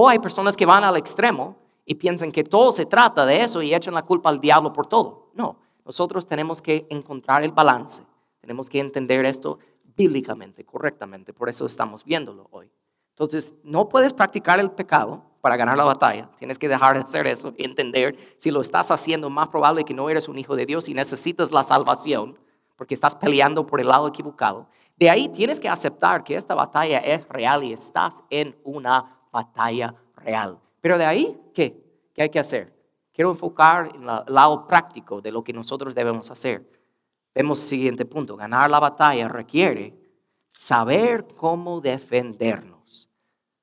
O 0.00 0.08
hay 0.08 0.20
personas 0.20 0.56
que 0.56 0.64
van 0.64 0.84
al 0.84 0.96
extremo 0.96 1.56
y 1.84 1.96
piensan 1.96 2.30
que 2.30 2.44
todo 2.44 2.70
se 2.70 2.86
trata 2.86 3.26
de 3.26 3.42
eso 3.42 3.60
y 3.62 3.74
echan 3.74 3.94
la 3.94 4.04
culpa 4.04 4.28
al 4.28 4.40
diablo 4.40 4.72
por 4.72 4.86
todo. 4.86 5.32
No, 5.34 5.58
nosotros 5.84 6.24
tenemos 6.24 6.62
que 6.62 6.86
encontrar 6.88 7.42
el 7.42 7.50
balance. 7.50 8.04
Tenemos 8.40 8.70
que 8.70 8.78
entender 8.78 9.24
esto 9.24 9.58
bíblicamente, 9.96 10.64
correctamente. 10.64 11.32
Por 11.32 11.48
eso 11.48 11.66
estamos 11.66 12.04
viéndolo 12.04 12.46
hoy. 12.52 12.70
Entonces, 13.10 13.52
no 13.64 13.88
puedes 13.88 14.12
practicar 14.12 14.60
el 14.60 14.70
pecado 14.70 15.24
para 15.40 15.56
ganar 15.56 15.76
la 15.76 15.82
batalla. 15.82 16.30
Tienes 16.38 16.60
que 16.60 16.68
dejar 16.68 16.94
de 16.94 17.02
hacer 17.02 17.26
eso 17.26 17.52
entender 17.58 18.16
si 18.38 18.52
lo 18.52 18.60
estás 18.60 18.92
haciendo, 18.92 19.28
más 19.30 19.48
probable 19.48 19.82
que 19.82 19.94
no 19.94 20.08
eres 20.08 20.28
un 20.28 20.38
hijo 20.38 20.54
de 20.54 20.64
Dios 20.64 20.88
y 20.88 20.94
necesitas 20.94 21.50
la 21.50 21.64
salvación 21.64 22.38
porque 22.76 22.94
estás 22.94 23.16
peleando 23.16 23.66
por 23.66 23.80
el 23.80 23.88
lado 23.88 24.06
equivocado. 24.06 24.68
De 24.96 25.10
ahí 25.10 25.28
tienes 25.28 25.58
que 25.58 25.68
aceptar 25.68 26.22
que 26.22 26.36
esta 26.36 26.54
batalla 26.54 26.98
es 26.98 27.28
real 27.28 27.64
y 27.64 27.72
estás 27.72 28.22
en 28.30 28.56
una 28.62 29.17
batalla 29.30 29.94
real. 30.16 30.58
Pero 30.80 30.98
de 30.98 31.04
ahí, 31.04 31.40
¿qué? 31.54 31.82
¿Qué 32.14 32.22
hay 32.22 32.30
que 32.30 32.38
hacer? 32.38 32.72
Quiero 33.12 33.30
enfocar 33.30 33.94
en 33.94 34.02
el 34.02 34.22
lado 34.34 34.66
práctico 34.66 35.20
de 35.20 35.32
lo 35.32 35.42
que 35.42 35.52
nosotros 35.52 35.94
debemos 35.94 36.30
hacer. 36.30 36.68
Vemos 37.34 37.62
el 37.62 37.68
siguiente 37.68 38.04
punto. 38.04 38.36
Ganar 38.36 38.70
la 38.70 38.80
batalla 38.80 39.28
requiere 39.28 39.96
saber 40.50 41.26
cómo 41.36 41.80
defendernos. 41.80 43.08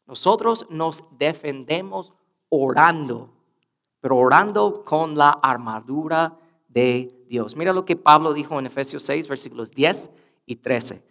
Nosotros 0.06 0.68
nos 0.70 1.04
defendemos 1.18 2.14
orando, 2.50 3.34
pero 4.00 4.18
orando 4.18 4.84
con 4.86 5.18
la 5.18 5.32
armadura 5.32 6.38
de 6.68 7.26
Dios. 7.28 7.56
Mira 7.56 7.74
lo 7.74 7.86
que 7.86 7.96
Pablo 7.96 8.34
dijo 8.34 8.60
en 8.60 8.68
Efesios 8.68 9.04
6, 9.04 9.28
versículos 9.28 9.72
10 9.72 10.12
y 10.46 10.58
13. 10.58 11.04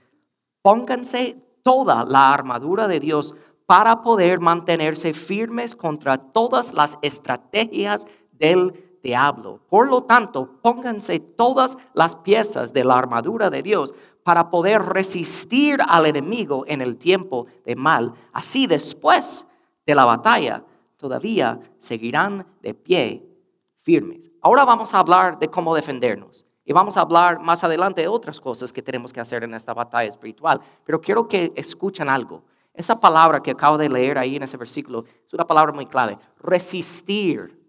Pónganse 0.63 1.37
toda 1.63 2.05
la 2.05 2.33
armadura 2.33 2.87
de 2.87 3.01
Dios 3.01 3.35
para 3.67 4.03
poder 4.03 4.41
mantenerse 4.41 5.15
firmes 5.15 5.75
contra 5.75 6.19
todas 6.19 6.73
las 6.73 6.99
estrategias 7.03 8.07
del 8.33 8.99
diablo. 9.03 9.61
Por 9.69 9.89
lo 9.89 10.03
tanto, 10.03 10.59
pónganse 10.63 11.21
todas 11.21 11.77
las 11.93 12.17
piezas 12.17 12.73
de 12.73 12.85
la 12.85 12.99
armadura 12.99 13.51
de 13.51 13.63
Dios 13.63 13.95
para 14.23 14.49
poder 14.49 14.83
resistir 14.83 15.79
al 15.87 16.07
enemigo 16.07 16.65
en 16.67 16.81
el 16.81 16.97
tiempo 16.97 17.47
de 17.65 17.77
mal. 17.77 18.15
Así 18.33 18.67
después 18.67 19.47
de 19.87 19.95
la 19.95 20.05
batalla, 20.07 20.65
todavía 20.97 21.61
seguirán 21.79 22.47
de 22.63 22.75
pie 22.75 23.23
firmes. 23.83 24.31
Ahora 24.41 24.65
vamos 24.65 24.95
a 24.95 24.99
hablar 24.99 25.39
de 25.39 25.49
cómo 25.49 25.75
defendernos. 25.75 26.47
Y 26.67 26.73
vamos 26.73 26.97
a 26.97 27.03
hablar 27.03 27.41
más 27.41 27.63
adelante 27.63 28.01
de 28.01 28.09
otras 28.09 28.41
cosas 28.41 28.73
que 28.73 28.81
tenemos 28.81 29.13
que 29.13 29.21
hacer 29.21 29.45
en 29.45 29.53
esta 29.53 29.75
batalla 29.75 30.09
espiritual. 30.09 30.63
Pero 30.85 30.99
quiero 30.99 31.29
que 31.29 31.53
escuchen 31.55 32.09
algo. 32.09 32.43
Esa 32.75 32.99
palabra 32.99 33.41
que 33.41 33.53
acabo 33.53 33.79
de 33.79 33.89
leer 33.89 34.19
ahí 34.19 34.37
en 34.37 34.43
ese 34.43 34.57
versículo 34.57 35.05
es 35.25 35.33
una 35.33 35.47
palabra 35.47 35.73
muy 35.73 35.87
clave. 35.87 36.19
Resistir. 36.41 37.61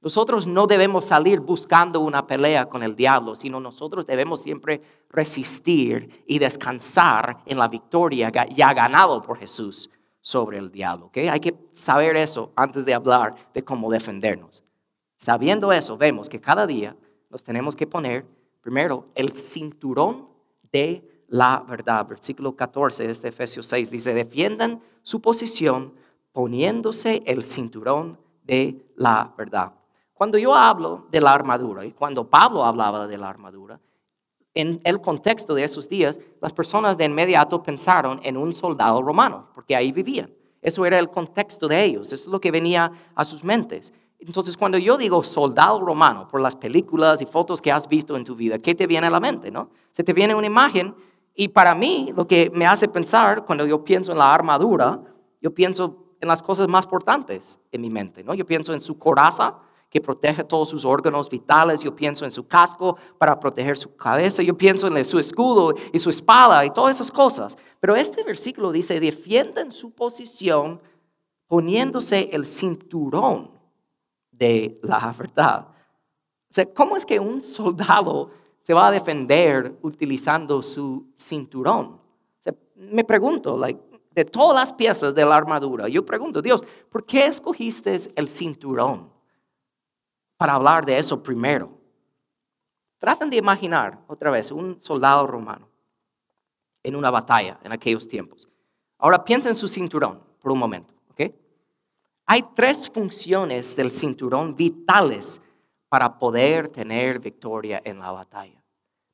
Nosotros 0.00 0.46
no 0.46 0.66
debemos 0.66 1.06
salir 1.06 1.40
buscando 1.40 2.00
una 2.00 2.26
pelea 2.26 2.66
con 2.66 2.82
el 2.82 2.96
diablo, 2.96 3.36
sino 3.36 3.60
nosotros 3.60 4.06
debemos 4.06 4.42
siempre 4.42 4.80
resistir 5.10 6.24
y 6.26 6.38
descansar 6.38 7.38
en 7.46 7.58
la 7.58 7.68
victoria 7.68 8.30
ya 8.30 8.74
ganado 8.74 9.22
por 9.22 9.38
Jesús 9.38 9.88
sobre 10.20 10.58
el 10.58 10.70
diablo. 10.70 11.10
Hay 11.14 11.40
que 11.40 11.54
saber 11.72 12.16
eso 12.16 12.52
antes 12.54 12.84
de 12.84 12.94
hablar 12.94 13.34
de 13.54 13.64
cómo 13.64 13.90
defendernos. 13.90 14.64
Sabiendo 15.16 15.72
eso, 15.72 15.96
vemos 15.96 16.28
que 16.28 16.40
cada 16.40 16.66
día 16.66 16.96
nos 17.30 17.42
tenemos 17.42 17.74
que 17.74 17.86
poner 17.86 18.24
primero 18.60 19.06
el 19.14 19.32
cinturón 19.32 20.28
de 20.70 21.17
la 21.28 21.64
verdad. 21.66 22.06
Versículo 22.06 22.56
14 22.56 23.04
de 23.04 23.12
este 23.12 23.28
Efesios 23.28 23.66
6 23.66 23.90
dice, 23.90 24.14
defiendan 24.14 24.82
su 25.02 25.20
posición 25.20 25.94
poniéndose 26.32 27.22
el 27.26 27.44
cinturón 27.44 28.18
de 28.44 28.82
la 28.96 29.32
verdad. 29.36 29.72
Cuando 30.12 30.36
yo 30.36 30.54
hablo 30.54 31.06
de 31.10 31.20
la 31.20 31.32
armadura 31.32 31.84
y 31.84 31.92
cuando 31.92 32.28
Pablo 32.28 32.64
hablaba 32.64 33.06
de 33.06 33.18
la 33.18 33.28
armadura, 33.28 33.80
en 34.54 34.80
el 34.82 35.00
contexto 35.00 35.54
de 35.54 35.62
esos 35.62 35.88
días, 35.88 36.18
las 36.40 36.52
personas 36.52 36.98
de 36.98 37.04
inmediato 37.04 37.62
pensaron 37.62 38.18
en 38.24 38.36
un 38.36 38.52
soldado 38.52 39.00
romano, 39.02 39.50
porque 39.54 39.76
ahí 39.76 39.92
vivían. 39.92 40.32
Eso 40.60 40.84
era 40.84 40.98
el 40.98 41.10
contexto 41.10 41.68
de 41.68 41.84
ellos, 41.84 42.12
eso 42.12 42.24
es 42.24 42.26
lo 42.26 42.40
que 42.40 42.50
venía 42.50 42.90
a 43.14 43.24
sus 43.24 43.44
mentes. 43.44 43.92
Entonces, 44.18 44.56
cuando 44.56 44.78
yo 44.78 44.96
digo 44.96 45.22
soldado 45.22 45.80
romano, 45.80 46.26
por 46.26 46.40
las 46.40 46.56
películas 46.56 47.22
y 47.22 47.26
fotos 47.26 47.62
que 47.62 47.70
has 47.70 47.88
visto 47.88 48.16
en 48.16 48.24
tu 48.24 48.34
vida, 48.34 48.58
¿qué 48.58 48.74
te 48.74 48.88
viene 48.88 49.06
a 49.06 49.10
la 49.10 49.20
mente? 49.20 49.52
No? 49.52 49.70
Se 49.92 50.02
te 50.02 50.12
viene 50.12 50.34
una 50.34 50.48
imagen 50.48 50.94
y 51.40 51.46
para 51.46 51.72
mí, 51.72 52.12
lo 52.16 52.26
que 52.26 52.50
me 52.52 52.66
hace 52.66 52.88
pensar 52.88 53.44
cuando 53.44 53.64
yo 53.64 53.84
pienso 53.84 54.10
en 54.10 54.18
la 54.18 54.34
armadura, 54.34 55.00
yo 55.40 55.54
pienso 55.54 56.16
en 56.20 56.26
las 56.26 56.42
cosas 56.42 56.66
más 56.66 56.84
importantes 56.84 57.60
en 57.70 57.80
mi 57.80 57.90
mente, 57.90 58.24
¿no? 58.24 58.34
Yo 58.34 58.44
pienso 58.44 58.74
en 58.74 58.80
su 58.80 58.98
coraza, 58.98 59.56
que 59.88 60.00
protege 60.00 60.42
todos 60.42 60.68
sus 60.68 60.84
órganos 60.84 61.30
vitales, 61.30 61.80
yo 61.80 61.94
pienso 61.94 62.24
en 62.24 62.32
su 62.32 62.48
casco 62.48 62.96
para 63.18 63.38
proteger 63.38 63.78
su 63.78 63.94
cabeza, 63.94 64.42
yo 64.42 64.58
pienso 64.58 64.88
en 64.88 65.04
su 65.04 65.20
escudo 65.20 65.74
y 65.92 66.00
su 66.00 66.10
espada 66.10 66.64
y 66.64 66.70
todas 66.70 66.96
esas 66.96 67.12
cosas. 67.12 67.56
Pero 67.78 67.94
este 67.94 68.24
versículo 68.24 68.72
dice, 68.72 68.98
defienden 68.98 69.70
su 69.70 69.92
posición 69.92 70.82
poniéndose 71.46 72.30
el 72.32 72.46
cinturón 72.46 73.52
de 74.32 74.76
la 74.82 75.14
verdad. 75.16 75.68
O 75.68 76.52
sea, 76.52 76.66
¿cómo 76.66 76.96
es 76.96 77.06
que 77.06 77.20
un 77.20 77.42
soldado 77.42 78.30
se 78.68 78.74
va 78.74 78.88
a 78.88 78.90
defender 78.90 79.78
utilizando 79.80 80.62
su 80.62 81.06
cinturón. 81.16 81.98
me 82.74 83.02
pregunto, 83.02 83.56
like, 83.56 83.80
de 84.10 84.26
todas 84.26 84.54
las 84.54 84.74
piezas 84.74 85.14
de 85.14 85.24
la 85.24 85.36
armadura, 85.36 85.88
yo 85.88 86.04
pregunto, 86.04 86.42
Dios, 86.42 86.62
¿por 86.90 87.06
qué 87.06 87.24
escogiste 87.24 87.96
el 88.14 88.28
cinturón 88.28 89.10
para 90.36 90.52
hablar 90.52 90.84
de 90.84 90.98
eso 90.98 91.22
primero? 91.22 91.70
Traten 92.98 93.30
de 93.30 93.38
imaginar 93.38 94.00
otra 94.06 94.30
vez 94.30 94.50
un 94.50 94.76
soldado 94.82 95.26
romano 95.26 95.66
en 96.82 96.94
una 96.94 97.08
batalla 97.08 97.58
en 97.64 97.72
aquellos 97.72 98.06
tiempos. 98.06 98.50
Ahora 98.98 99.24
piensen 99.24 99.52
en 99.52 99.56
su 99.56 99.66
cinturón 99.66 100.22
por 100.42 100.52
un 100.52 100.58
momento. 100.58 100.92
Hay 102.26 102.44
tres 102.54 102.90
funciones 102.90 103.74
del 103.74 103.90
cinturón 103.92 104.54
vitales 104.54 105.40
para 105.88 106.18
poder 106.18 106.68
tener 106.68 107.18
victoria 107.18 107.80
en 107.82 107.98
la 108.00 108.10
batalla. 108.10 108.57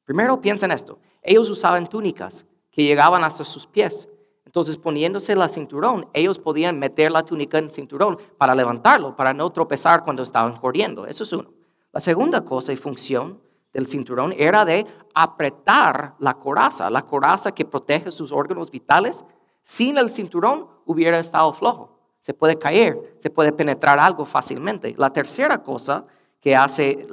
Primero 0.05 0.41
piensa 0.41 0.67
en 0.67 0.73
esto. 0.73 0.99
Ellos 1.23 1.49
usaban 1.49 1.89
túnicas 1.89 2.45
que 2.71 2.83
llegaban 2.83 3.25
hasta 3.25 3.45
sus 3.45 3.67
pies. 3.67 4.09
Entonces, 4.45 4.77
poniéndose 4.77 5.35
la 5.35 5.49
cinturón, 5.49 6.07
ellos 6.13 6.39
podían 6.39 6.79
meter 6.79 7.11
la 7.11 7.25
túnica 7.25 7.59
en 7.59 7.65
el 7.65 7.71
cinturón 7.73 8.19
para 8.39 8.55
levantarlo, 8.55 9.17
para 9.17 9.35
no 9.35 9.51
tropezar 9.51 10.03
cuando 10.05 10.23
estaban 10.23 10.57
corriendo. 10.57 11.07
Eso 11.07 11.25
es 11.25 11.33
uno. 11.33 11.51
La 11.93 12.01
segunda 12.01 12.45
cosa 12.45 12.73
y 12.73 12.77
función 12.77 13.41
del 13.73 13.87
cinturón 13.87 14.33
era 14.37 14.65
de 14.65 14.87
apretar 15.15 16.15
la 16.19 16.35
coraza, 16.35 16.89
la 16.91 17.03
coraza 17.03 17.53
que 17.53 17.65
protege 17.65 18.11
sus 18.11 18.31
órganos 18.31 18.71
vitales. 18.71 19.25
Sin 19.63 19.99
el 19.99 20.11
cinturón 20.11 20.69
hubiera 20.85 21.19
estado 21.19 21.53
flojo. 21.53 21.99
Se 22.21 22.35
puede 22.35 22.57
caer, 22.59 23.17
se 23.19 23.31
puede 23.31 23.53
penetrar 23.53 23.99
algo 23.99 24.25
fácilmente. 24.25 24.95
La 24.97 25.11
tercera 25.11 25.63
cosa 25.63 26.05
que 26.41 26.55
hace 26.55 27.07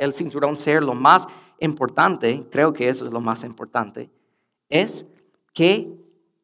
el 0.00 0.14
cinturón 0.14 0.58
ser 0.58 0.82
lo 0.82 0.92
más 0.92 1.26
importante, 1.60 2.46
creo 2.50 2.72
que 2.72 2.88
eso 2.88 3.06
es 3.06 3.12
lo 3.12 3.20
más 3.20 3.44
importante, 3.44 4.10
es 4.68 5.06
que 5.52 5.96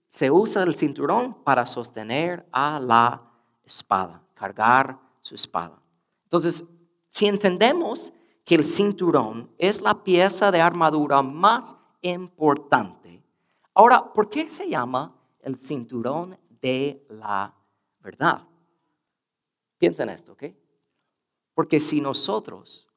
se 0.09 0.31
usa 0.31 0.63
el 0.63 0.75
cinturón 0.77 1.35
para 1.45 1.67
sostener 1.67 2.47
a 2.53 2.81
la 2.81 3.23
espada, 3.65 4.23
cargar 4.35 4.99
su 5.21 5.35
espada. 5.35 5.81
Entonces, 6.25 6.65
si 7.09 7.27
entendemos 7.27 8.13
que 8.45 8.55
el 8.57 8.65
cinturón 8.65 9.51
es 9.59 9.81
la 9.81 10.03
pieza 10.03 10.51
de 10.51 10.61
armadura 10.61 11.23
más 11.23 11.77
importante, 12.03 13.23
ahora, 13.75 14.13
¿por 14.13 14.29
qué 14.29 14.49
se 14.49 14.69
llama 14.69 15.15
el 15.41 15.59
cinturón 15.59 16.39
de 16.61 17.05
la 17.09 17.55
verdad? 18.01 18.47
Piensa 19.79 20.03
en 20.03 20.11
esto, 20.11 20.33
¿ok? 20.33 20.45
Porque 21.55 21.81
si 21.81 22.01
nosotros, 22.01 22.89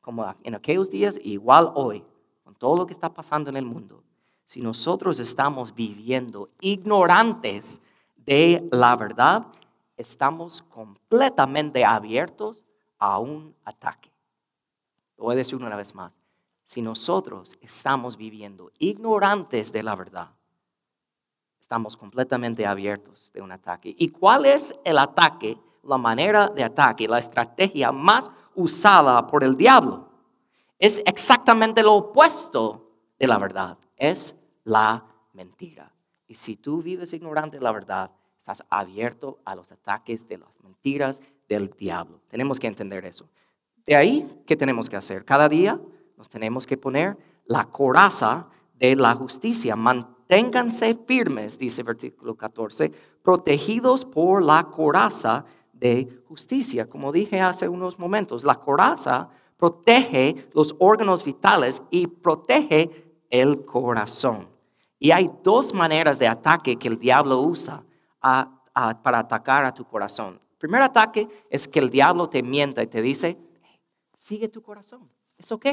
como 0.00 0.34
en 0.42 0.54
aquellos 0.54 0.90
días, 0.90 1.18
igual 1.22 1.70
hoy, 1.74 2.04
con 2.44 2.54
todo 2.54 2.76
lo 2.76 2.86
que 2.86 2.92
está 2.92 3.12
pasando 3.12 3.50
en 3.50 3.56
el 3.56 3.66
mundo, 3.66 4.02
si 4.44 4.60
nosotros 4.60 5.20
estamos 5.20 5.74
viviendo 5.74 6.50
ignorantes 6.60 7.80
de 8.16 8.66
la 8.72 8.96
verdad, 8.96 9.46
estamos 9.96 10.62
completamente 10.62 11.84
abiertos 11.84 12.64
a 12.98 13.18
un 13.18 13.54
ataque. 13.64 14.10
Lo 15.16 15.24
voy 15.24 15.34
a 15.34 15.38
decir 15.38 15.56
una 15.56 15.76
vez 15.76 15.94
más. 15.94 16.18
Si 16.64 16.82
nosotros 16.82 17.56
estamos 17.60 18.16
viviendo 18.16 18.72
ignorantes 18.78 19.72
de 19.72 19.82
la 19.82 19.94
verdad, 19.94 20.30
estamos 21.60 21.96
completamente 21.96 22.66
abiertos 22.66 23.30
de 23.32 23.42
un 23.42 23.52
ataque. 23.52 23.94
¿Y 23.96 24.08
cuál 24.08 24.46
es 24.46 24.74
el 24.84 24.98
ataque 24.98 25.58
la 25.82 25.98
manera 25.98 26.48
de 26.48 26.64
ataque, 26.64 27.08
la 27.08 27.18
estrategia 27.18 27.92
más 27.92 28.30
usada 28.60 29.26
por 29.26 29.44
el 29.44 29.56
diablo. 29.56 30.08
Es 30.78 31.02
exactamente 31.04 31.82
lo 31.82 31.94
opuesto 31.94 32.90
de 33.18 33.26
la 33.26 33.38
verdad, 33.38 33.78
es 33.96 34.34
la 34.64 35.04
mentira. 35.32 35.92
Y 36.26 36.34
si 36.34 36.56
tú 36.56 36.82
vives 36.82 37.12
ignorante 37.12 37.58
de 37.58 37.62
la 37.62 37.72
verdad, 37.72 38.10
estás 38.38 38.64
abierto 38.70 39.38
a 39.44 39.54
los 39.54 39.70
ataques 39.72 40.26
de 40.26 40.38
las 40.38 40.58
mentiras 40.60 41.20
del 41.48 41.70
diablo. 41.70 42.20
Tenemos 42.28 42.58
que 42.58 42.66
entender 42.66 43.04
eso. 43.04 43.28
De 43.84 43.96
ahí, 43.96 44.42
¿qué 44.46 44.56
tenemos 44.56 44.88
que 44.88 44.96
hacer? 44.96 45.24
Cada 45.24 45.48
día 45.48 45.80
nos 46.16 46.28
tenemos 46.28 46.66
que 46.66 46.76
poner 46.76 47.16
la 47.46 47.64
coraza 47.64 48.46
de 48.74 48.96
la 48.96 49.14
justicia. 49.14 49.76
Manténganse 49.76 50.94
firmes, 51.06 51.58
dice 51.58 51.82
versículo 51.82 52.36
14, 52.36 52.90
protegidos 53.22 54.04
por 54.04 54.42
la 54.42 54.64
coraza 54.64 55.44
de 55.80 56.22
justicia. 56.28 56.88
Como 56.88 57.10
dije 57.10 57.40
hace 57.40 57.68
unos 57.68 57.98
momentos, 57.98 58.44
la 58.44 58.54
coraza 58.54 59.30
protege 59.56 60.48
los 60.54 60.74
órganos 60.78 61.24
vitales 61.24 61.82
y 61.90 62.06
protege 62.06 63.14
el 63.30 63.64
corazón. 63.64 64.48
Y 64.98 65.10
hay 65.10 65.30
dos 65.42 65.72
maneras 65.72 66.18
de 66.18 66.28
ataque 66.28 66.76
que 66.76 66.88
el 66.88 66.98
diablo 66.98 67.40
usa 67.40 67.82
para 68.20 69.18
atacar 69.18 69.64
a 69.64 69.74
tu 69.74 69.84
corazón. 69.84 70.40
El 70.52 70.58
primer 70.58 70.82
ataque 70.82 71.26
es 71.48 71.66
que 71.66 71.78
el 71.78 71.88
diablo 71.88 72.28
te 72.28 72.42
mienta 72.42 72.82
y 72.82 72.86
te 72.86 73.00
dice, 73.00 73.38
sigue 74.16 74.48
tu 74.48 74.60
corazón, 74.60 75.10
es 75.38 75.50
ok, 75.50 75.66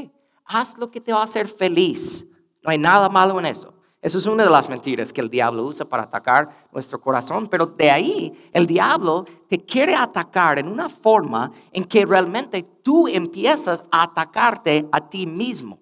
haz 0.45 0.77
lo 0.77 0.89
que 0.89 1.01
te 1.01 1.11
va 1.11 1.19
a 1.19 1.25
hacer 1.25 1.49
feliz, 1.49 2.25
no 2.63 2.69
hay 2.69 2.77
nada 2.77 3.09
malo 3.09 3.37
en 3.39 3.47
eso. 3.47 3.73
Eso 4.01 4.19
es 4.19 4.25
una 4.27 4.43
de 4.43 4.49
las 4.49 4.69
mentiras 4.69 5.11
que 5.11 5.21
el 5.21 5.29
diablo 5.29 5.63
usa 5.63 5.85
para 5.85 6.03
atacar 6.03 6.67
nuestro 6.71 7.01
corazón, 7.01 7.47
pero 7.47 7.65
de 7.65 7.89
ahí 7.89 8.49
el 8.53 8.67
diablo 8.67 9.25
te 9.49 9.57
quiere 9.57 9.95
atacar 9.95 10.59
en 10.59 10.67
una 10.67 10.87
forma 10.87 11.51
en 11.71 11.83
que 11.83 12.05
realmente 12.05 12.63
tú 12.83 13.07
empiezas 13.07 13.83
a 13.91 14.03
atacarte 14.03 14.87
a 14.91 15.09
ti 15.09 15.25
mismo 15.25 15.79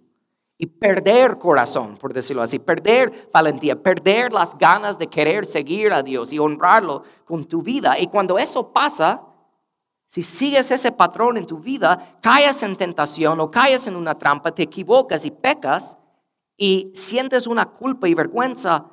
y 0.57 0.67
perder 0.67 1.37
corazón, 1.37 1.97
por 1.97 2.13
decirlo 2.13 2.41
así, 2.41 2.59
perder 2.59 3.29
valentía, 3.33 3.81
perder 3.81 4.31
las 4.31 4.57
ganas 4.57 4.97
de 4.97 5.07
querer 5.07 5.45
seguir 5.45 5.91
a 5.91 6.01
Dios 6.01 6.31
y 6.31 6.39
honrarlo 6.39 7.03
con 7.25 7.43
tu 7.43 7.61
vida. 7.61 7.99
Y 7.99 8.07
cuando 8.07 8.39
eso 8.39 8.71
pasa, 8.71 9.23
si 10.07 10.23
sigues 10.23 10.71
ese 10.71 10.93
patrón 10.93 11.35
en 11.35 11.45
tu 11.45 11.59
vida, 11.59 12.17
caes 12.21 12.63
en 12.63 12.77
tentación 12.77 13.41
o 13.41 13.51
caes 13.51 13.87
en 13.87 13.97
una 13.97 14.17
trampa, 14.17 14.51
te 14.51 14.63
equivocas 14.63 15.25
y 15.25 15.31
pecas, 15.31 15.97
y 16.57 16.91
sientes 16.93 17.47
una 17.47 17.65
culpa 17.65 18.07
y 18.07 18.13
vergüenza 18.13 18.85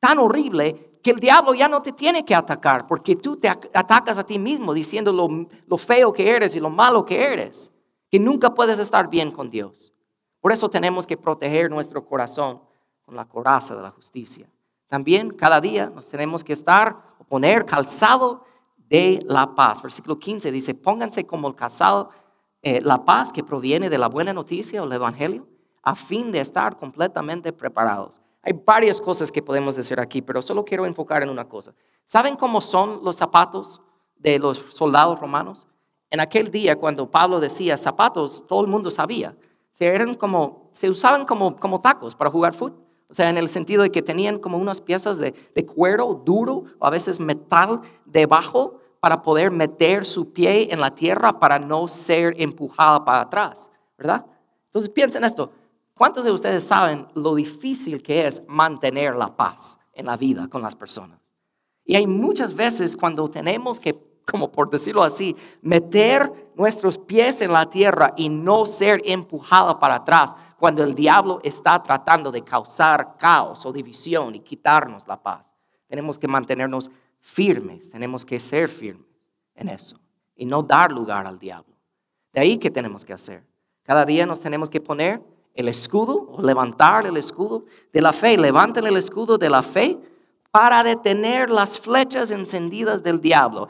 tan 0.00 0.18
horrible 0.18 0.98
que 1.02 1.12
el 1.12 1.20
diablo 1.20 1.54
ya 1.54 1.68
no 1.68 1.82
te 1.82 1.92
tiene 1.92 2.24
que 2.24 2.34
atacar 2.34 2.86
porque 2.86 3.16
tú 3.16 3.36
te 3.36 3.48
atacas 3.48 4.18
a 4.18 4.24
ti 4.24 4.38
mismo 4.38 4.74
diciendo 4.74 5.12
lo, 5.12 5.78
feo 5.78 6.12
que 6.12 6.28
eres 6.28 6.54
y 6.54 6.60
lo 6.60 6.70
malo 6.70 7.04
que 7.04 7.32
eres, 7.32 7.72
que 8.10 8.18
nunca 8.18 8.52
puedes 8.52 8.78
estar 8.78 9.08
bien 9.08 9.30
con 9.30 9.50
Dios. 9.50 9.92
Por 10.40 10.52
eso 10.52 10.68
tenemos 10.68 11.06
que 11.06 11.16
proteger 11.16 11.70
nuestro 11.70 12.04
corazón 12.04 12.60
con 13.04 13.14
la 13.14 13.24
coraza 13.24 13.76
de 13.76 13.82
la 13.82 13.90
justicia. 13.90 14.50
También 14.88 15.30
cada 15.30 15.60
día 15.60 15.90
nos 15.90 16.08
tenemos 16.08 16.42
que 16.42 16.52
estar 16.52 16.96
o 17.18 17.24
poner 17.24 17.66
calzado 17.66 18.44
de 18.76 19.20
la 19.26 19.54
paz. 19.54 19.82
Versículo 19.82 20.18
15 20.18 20.50
dice, 20.50 20.74
pónganse 20.74 21.24
como 21.24 21.48
el 21.48 21.54
calzado, 21.54 22.10
eh, 22.62 22.80
la 22.82 23.04
paz 23.04 23.32
que 23.32 23.44
proviene 23.44 23.90
de 23.90 23.98
la 23.98 24.08
buena 24.08 24.32
noticia 24.32 24.82
o 24.82 24.86
el 24.86 24.92
evangelio 24.92 25.46
a 25.86 25.94
fin 25.94 26.32
de 26.32 26.40
estar 26.40 26.76
completamente 26.76 27.52
preparados. 27.52 28.20
Hay 28.42 28.52
varias 28.52 29.00
cosas 29.00 29.30
que 29.30 29.40
podemos 29.40 29.76
decir 29.76 30.00
aquí, 30.00 30.20
pero 30.20 30.42
solo 30.42 30.64
quiero 30.64 30.84
enfocar 30.84 31.22
en 31.22 31.30
una 31.30 31.48
cosa. 31.48 31.72
¿Saben 32.06 32.34
cómo 32.34 32.60
son 32.60 33.04
los 33.04 33.14
zapatos 33.14 33.80
de 34.16 34.40
los 34.40 34.64
soldados 34.70 35.20
romanos? 35.20 35.68
En 36.10 36.18
aquel 36.18 36.50
día, 36.50 36.74
cuando 36.74 37.08
Pablo 37.08 37.38
decía 37.38 37.76
zapatos, 37.76 38.44
todo 38.48 38.62
el 38.62 38.66
mundo 38.66 38.90
sabía. 38.90 39.36
Se, 39.74 39.86
eran 39.86 40.14
como, 40.14 40.72
se 40.72 40.90
usaban 40.90 41.24
como, 41.24 41.54
como 41.54 41.80
tacos 41.80 42.16
para 42.16 42.30
jugar 42.30 42.52
fútbol. 42.54 42.82
O 43.08 43.14
sea, 43.14 43.30
en 43.30 43.38
el 43.38 43.48
sentido 43.48 43.84
de 43.84 43.92
que 43.92 44.02
tenían 44.02 44.40
como 44.40 44.58
unas 44.58 44.80
piezas 44.80 45.18
de, 45.18 45.34
de 45.54 45.66
cuero 45.66 46.20
duro 46.24 46.64
o 46.80 46.86
a 46.86 46.90
veces 46.90 47.20
metal 47.20 47.80
debajo 48.04 48.80
para 48.98 49.22
poder 49.22 49.52
meter 49.52 50.04
su 50.04 50.32
pie 50.32 50.72
en 50.72 50.80
la 50.80 50.92
tierra 50.96 51.38
para 51.38 51.60
no 51.60 51.86
ser 51.86 52.34
empujada 52.38 53.04
para 53.04 53.20
atrás, 53.20 53.70
¿verdad? 53.96 54.26
Entonces 54.76 54.92
piensen 54.92 55.24
esto, 55.24 55.52
¿Cuántos 55.96 56.26
de 56.26 56.30
ustedes 56.30 56.66
saben 56.66 57.08
lo 57.14 57.34
difícil 57.34 58.02
que 58.02 58.26
es 58.26 58.42
mantener 58.46 59.16
la 59.16 59.34
paz 59.34 59.78
en 59.94 60.04
la 60.04 60.18
vida 60.18 60.46
con 60.46 60.60
las 60.60 60.76
personas? 60.76 61.34
Y 61.86 61.96
hay 61.96 62.06
muchas 62.06 62.52
veces 62.52 62.94
cuando 62.98 63.26
tenemos 63.28 63.80
que, 63.80 63.98
como 64.30 64.52
por 64.52 64.68
decirlo 64.68 65.02
así, 65.02 65.34
meter 65.62 66.50
nuestros 66.54 66.98
pies 66.98 67.40
en 67.40 67.50
la 67.50 67.70
tierra 67.70 68.12
y 68.14 68.28
no 68.28 68.66
ser 68.66 69.00
empujado 69.06 69.80
para 69.80 69.94
atrás 69.94 70.36
cuando 70.58 70.82
el 70.82 70.94
diablo 70.94 71.40
está 71.42 71.82
tratando 71.82 72.30
de 72.30 72.44
causar 72.44 73.16
caos 73.16 73.64
o 73.64 73.72
división 73.72 74.34
y 74.34 74.40
quitarnos 74.40 75.08
la 75.08 75.22
paz. 75.22 75.54
Tenemos 75.88 76.18
que 76.18 76.28
mantenernos 76.28 76.90
firmes, 77.20 77.90
tenemos 77.90 78.22
que 78.26 78.38
ser 78.38 78.68
firmes 78.68 79.06
en 79.54 79.70
eso 79.70 79.98
y 80.34 80.44
no 80.44 80.62
dar 80.62 80.92
lugar 80.92 81.26
al 81.26 81.38
diablo. 81.38 81.74
De 82.34 82.40
ahí 82.40 82.58
que 82.58 82.70
tenemos 82.70 83.02
que 83.02 83.14
hacer. 83.14 83.46
Cada 83.82 84.04
día 84.04 84.26
nos 84.26 84.42
tenemos 84.42 84.68
que 84.68 84.82
poner 84.82 85.22
el 85.56 85.68
escudo 85.68 86.36
levantar 86.42 87.06
el 87.06 87.16
escudo 87.16 87.64
de 87.92 88.00
la 88.00 88.12
fe. 88.12 88.36
Levanten 88.36 88.86
el 88.86 88.96
escudo 88.96 89.38
de 89.38 89.50
la 89.50 89.62
fe 89.62 89.98
para 90.50 90.82
detener 90.82 91.50
las 91.50 91.78
flechas 91.78 92.30
encendidas 92.30 93.02
del 93.02 93.20
diablo. 93.20 93.68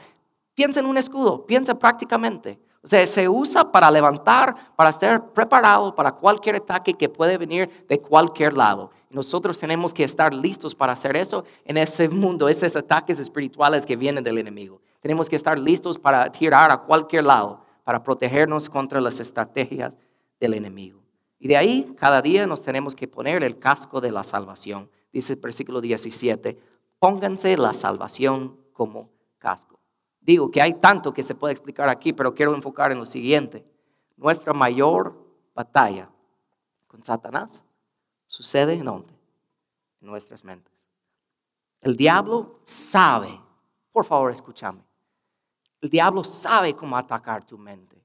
Piensa 0.54 0.80
en 0.80 0.86
un 0.86 0.98
escudo, 0.98 1.46
piensa 1.46 1.78
prácticamente. 1.78 2.58
O 2.82 2.88
sea, 2.88 3.04
se 3.06 3.28
usa 3.28 3.72
para 3.72 3.90
levantar, 3.90 4.54
para 4.76 4.90
estar 4.90 5.32
preparado 5.32 5.94
para 5.94 6.12
cualquier 6.12 6.56
ataque 6.56 6.94
que 6.94 7.08
puede 7.08 7.36
venir 7.36 7.68
de 7.88 8.00
cualquier 8.00 8.52
lado. 8.52 8.90
Nosotros 9.10 9.58
tenemos 9.58 9.92
que 9.92 10.04
estar 10.04 10.32
listos 10.32 10.74
para 10.74 10.92
hacer 10.92 11.16
eso 11.16 11.44
en 11.64 11.78
ese 11.78 12.08
mundo, 12.08 12.48
esos 12.48 12.76
ataques 12.76 13.18
espirituales 13.18 13.84
que 13.84 13.96
vienen 13.96 14.22
del 14.22 14.38
enemigo. 14.38 14.80
Tenemos 15.00 15.28
que 15.28 15.36
estar 15.36 15.58
listos 15.58 15.98
para 15.98 16.30
tirar 16.30 16.70
a 16.70 16.78
cualquier 16.78 17.24
lado, 17.24 17.60
para 17.82 18.02
protegernos 18.02 18.68
contra 18.68 19.00
las 19.00 19.18
estrategias 19.20 19.98
del 20.38 20.54
enemigo. 20.54 21.05
Y 21.38 21.48
de 21.48 21.56
ahí 21.56 21.94
cada 21.98 22.22
día 22.22 22.46
nos 22.46 22.62
tenemos 22.62 22.94
que 22.94 23.08
poner 23.08 23.42
el 23.42 23.58
casco 23.58 24.00
de 24.00 24.10
la 24.10 24.24
salvación. 24.24 24.90
Dice 25.12 25.34
el 25.34 25.40
versículo 25.40 25.80
17, 25.80 26.58
pónganse 26.98 27.56
la 27.56 27.74
salvación 27.74 28.58
como 28.72 29.10
casco. 29.38 29.80
Digo 30.20 30.50
que 30.50 30.60
hay 30.60 30.74
tanto 30.74 31.12
que 31.12 31.22
se 31.22 31.34
puede 31.34 31.52
explicar 31.52 31.88
aquí, 31.88 32.12
pero 32.12 32.34
quiero 32.34 32.54
enfocar 32.54 32.90
en 32.90 32.98
lo 32.98 33.06
siguiente. 33.06 33.64
Nuestra 34.16 34.52
mayor 34.52 35.14
batalla 35.54 36.10
con 36.86 37.04
Satanás 37.04 37.62
sucede 38.26 38.74
en 38.74 38.84
dónde? 38.84 39.12
En 40.00 40.08
nuestras 40.08 40.42
mentes. 40.42 40.72
El 41.80 41.96
diablo 41.96 42.58
sabe, 42.64 43.40
por 43.92 44.04
favor 44.04 44.32
escúchame, 44.32 44.84
el 45.80 45.90
diablo 45.90 46.24
sabe 46.24 46.74
cómo 46.74 46.96
atacar 46.96 47.44
tu 47.44 47.56
mente. 47.56 47.95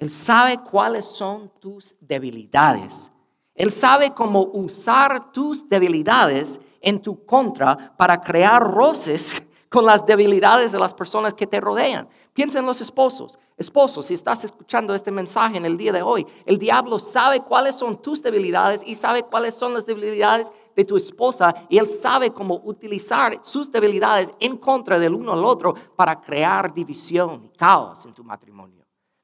Él 0.00 0.10
sabe 0.10 0.56
cuáles 0.56 1.04
son 1.04 1.52
tus 1.60 1.94
debilidades. 2.00 3.12
Él 3.54 3.70
sabe 3.70 4.14
cómo 4.14 4.44
usar 4.44 5.30
tus 5.30 5.68
debilidades 5.68 6.58
en 6.80 7.02
tu 7.02 7.26
contra 7.26 7.94
para 7.98 8.18
crear 8.18 8.62
roces 8.62 9.46
con 9.68 9.84
las 9.84 10.06
debilidades 10.06 10.72
de 10.72 10.78
las 10.78 10.94
personas 10.94 11.34
que 11.34 11.46
te 11.46 11.60
rodean. 11.60 12.08
Piensa 12.32 12.60
en 12.60 12.64
los 12.64 12.80
esposos. 12.80 13.38
Esposos, 13.58 14.06
si 14.06 14.14
estás 14.14 14.42
escuchando 14.42 14.94
este 14.94 15.10
mensaje 15.10 15.58
en 15.58 15.66
el 15.66 15.76
día 15.76 15.92
de 15.92 16.00
hoy, 16.00 16.26
el 16.46 16.56
diablo 16.56 16.98
sabe 16.98 17.40
cuáles 17.40 17.74
son 17.74 18.00
tus 18.00 18.22
debilidades 18.22 18.82
y 18.86 18.94
sabe 18.94 19.24
cuáles 19.24 19.54
son 19.54 19.74
las 19.74 19.84
debilidades 19.84 20.50
de 20.74 20.84
tu 20.86 20.96
esposa 20.96 21.54
y 21.68 21.76
él 21.76 21.90
sabe 21.90 22.30
cómo 22.30 22.62
utilizar 22.64 23.38
sus 23.42 23.70
debilidades 23.70 24.32
en 24.40 24.56
contra 24.56 24.98
del 24.98 25.14
uno 25.14 25.34
al 25.34 25.44
otro 25.44 25.74
para 25.94 26.18
crear 26.22 26.72
división 26.72 27.44
y 27.44 27.50
caos 27.50 28.06
en 28.06 28.14
tu 28.14 28.24
matrimonio. 28.24 28.79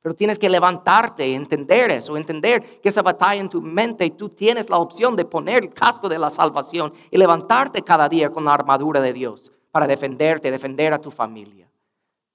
Pero 0.06 0.14
tienes 0.14 0.38
que 0.38 0.48
levantarte 0.48 1.26
y 1.26 1.34
entender 1.34 1.90
eso, 1.90 2.16
entender 2.16 2.80
que 2.80 2.90
esa 2.90 3.02
batalla 3.02 3.40
en 3.40 3.48
tu 3.48 3.60
mente 3.60 4.08
tú 4.10 4.28
tienes 4.28 4.70
la 4.70 4.78
opción 4.78 5.16
de 5.16 5.24
poner 5.24 5.64
el 5.64 5.74
casco 5.74 6.08
de 6.08 6.16
la 6.16 6.30
salvación 6.30 6.92
y 7.10 7.18
levantarte 7.18 7.82
cada 7.82 8.08
día 8.08 8.30
con 8.30 8.44
la 8.44 8.54
armadura 8.54 9.00
de 9.00 9.12
Dios 9.12 9.50
para 9.72 9.88
defenderte, 9.88 10.52
defender 10.52 10.92
a 10.92 11.00
tu 11.00 11.10
familia. 11.10 11.68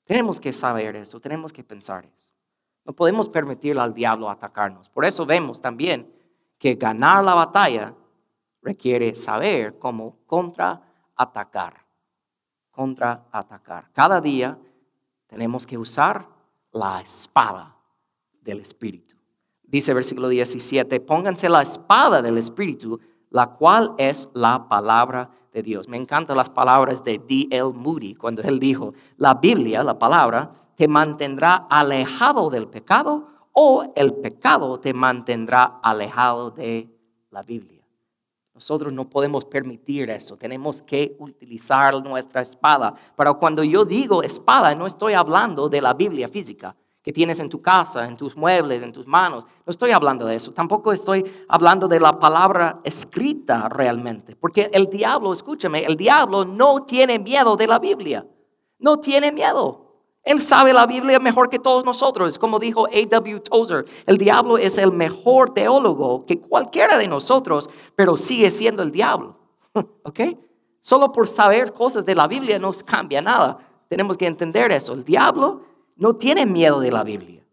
Tenemos 0.04 0.38
que 0.38 0.52
saber 0.52 0.98
eso, 0.98 1.22
tenemos 1.22 1.54
que 1.54 1.64
pensar 1.64 2.04
eso. 2.04 2.30
No 2.84 2.92
podemos 2.92 3.30
permitir 3.30 3.80
al 3.80 3.94
diablo 3.94 4.30
atacarnos. 4.30 4.90
Por 4.90 5.06
eso 5.06 5.26
vemos 5.26 5.62
también 5.62 6.14
que 6.58 6.76
ganar 6.76 7.24
la 7.24 7.36
batalla 7.36 7.96
requiere 8.62 9.16
saber 9.16 9.80
cómo 9.80 10.18
contraatacar. 10.28 11.86
Contraatacar. 12.70 13.90
Cada 13.94 14.20
día 14.20 14.60
tenemos 15.28 15.66
que 15.66 15.78
usar 15.78 16.41
la 16.72 17.02
espada 17.02 17.76
del 18.42 18.60
Espíritu. 18.60 19.16
Dice 19.64 19.94
versículo 19.94 20.28
17, 20.28 21.00
pónganse 21.00 21.48
la 21.48 21.62
espada 21.62 22.22
del 22.22 22.38
Espíritu, 22.38 23.00
la 23.30 23.48
cual 23.48 23.94
es 23.98 24.28
la 24.34 24.68
palabra 24.68 25.30
de 25.54 25.64
Dios. 25.64 25.88
Me 25.88 25.98
encantan 25.98 26.38
las 26.38 26.50
palabras 26.50 27.04
de 27.04 27.20
D.L. 27.20 27.72
Moody 27.74 28.16
cuando 28.16 28.42
él 28.42 28.60
dijo, 28.60 28.94
la 29.18 29.36
Biblia, 29.36 29.84
la 29.84 29.98
palabra, 29.98 30.52
te 30.76 30.88
mantendrá 30.88 31.68
alejado 31.70 32.50
del 32.50 32.68
pecado 32.68 33.28
o 33.54 33.92
el 33.96 34.14
pecado 34.16 34.80
te 34.80 34.94
mantendrá 34.94 35.80
alejado 35.84 36.52
de 36.52 36.90
la 37.30 37.44
Biblia. 37.44 37.81
Nosotros 38.54 38.92
no 38.94 39.10
podemos 39.10 39.46
permitir 39.46 40.10
eso, 40.10 40.38
tenemos 40.38 40.84
que 40.84 41.16
utilizar 41.20 42.04
nuestra 42.04 42.42
espada. 42.42 42.94
Pero 43.16 43.38
cuando 43.38 43.64
yo 43.64 43.86
digo 43.86 44.22
espada, 44.22 44.76
no 44.76 44.86
estoy 44.86 45.14
hablando 45.14 45.70
de 45.70 45.82
la 45.82 45.94
Biblia 45.94 46.28
física, 46.28 46.76
que 47.02 47.12
tienes 47.12 47.40
en 47.40 47.50
tu 47.50 47.62
casa, 47.62 48.06
en 48.06 48.16
tus 48.16 48.36
muebles, 48.36 48.84
en 48.84 48.92
tus 48.92 49.08
manos. 49.08 49.46
No 49.66 49.72
estoy 49.72 49.92
hablando 49.92 50.26
de 50.26 50.36
eso. 50.36 50.52
Tampoco 50.52 50.94
estoy 50.94 51.24
hablando 51.48 51.88
de 51.88 52.00
la 52.00 52.20
palabra 52.20 52.80
escrita 52.84 53.68
realmente. 53.70 54.36
Porque 54.36 54.70
el 54.72 54.88
diablo, 54.88 55.34
escúchame, 55.34 55.84
el 55.84 55.98
diablo 55.98 56.46
no 56.46 56.84
tiene 56.84 57.18
miedo 57.18 57.56
de 57.56 57.68
la 57.68 57.80
Biblia. 57.80 58.28
No 58.78 59.00
tiene 59.00 59.32
miedo. 59.32 59.91
Él 60.24 60.42
sabe 60.42 60.72
la 60.72 60.86
Biblia 60.86 61.20
mejor 61.20 61.50
que 61.50 61.58
todos 61.58 61.84
nosotros. 61.84 62.38
Como 62.38 62.60
dijo 62.60 62.86
A.W. 62.86 63.40
Tozer, 63.40 63.86
el 64.06 64.18
diablo 64.18 64.58
es 64.58 64.78
el 64.78 64.92
mejor 64.92 65.54
teólogo 65.54 66.26
que 66.26 66.40
cualquiera 66.40 66.98
de 66.98 67.08
nosotros, 67.08 67.70
pero 67.96 68.18
sigue 68.18 68.52
siendo 68.52 68.84
el 68.84 68.92
diablo. 68.92 69.36
¿Ok? 69.74 70.20
Solo 70.82 71.12
por 71.12 71.28
saber 71.28 71.74
cosas 71.74 72.06
de 72.06 72.16
la 72.16 72.28
Biblia 72.28 72.60
no 72.60 72.72
cambia 72.86 73.22
nada. 73.22 73.58
Tenemos 73.88 74.16
que 74.16 74.28
entender 74.28 74.72
eso. 74.72 74.94
El 74.94 75.04
diablo 75.04 75.62
no 75.96 76.16
tiene 76.16 76.46
miedo 76.46 76.80
de 76.80 76.92
la 76.92 77.04
Biblia, 77.04 77.44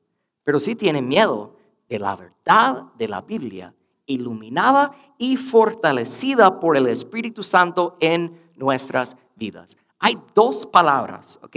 pero 0.45 0.61
sí 0.61 0.75
tiene 0.75 1.03
miedo 1.03 1.55
de 1.89 1.99
la 1.99 2.17
verdad 2.17 2.85
de 2.99 3.09
la 3.09 3.23
Biblia, 3.23 3.75
iluminada 4.07 4.93
y 5.17 5.37
fortalecida 5.37 6.61
por 6.61 6.77
el 6.77 6.87
Espíritu 6.87 7.43
Santo 7.43 7.97
en 8.01 8.51
nuestras 8.57 9.17
vidas. 9.37 9.77
Hay 9.99 10.19
dos 10.35 10.65
palabras, 10.67 11.39
¿ok? 11.43 11.57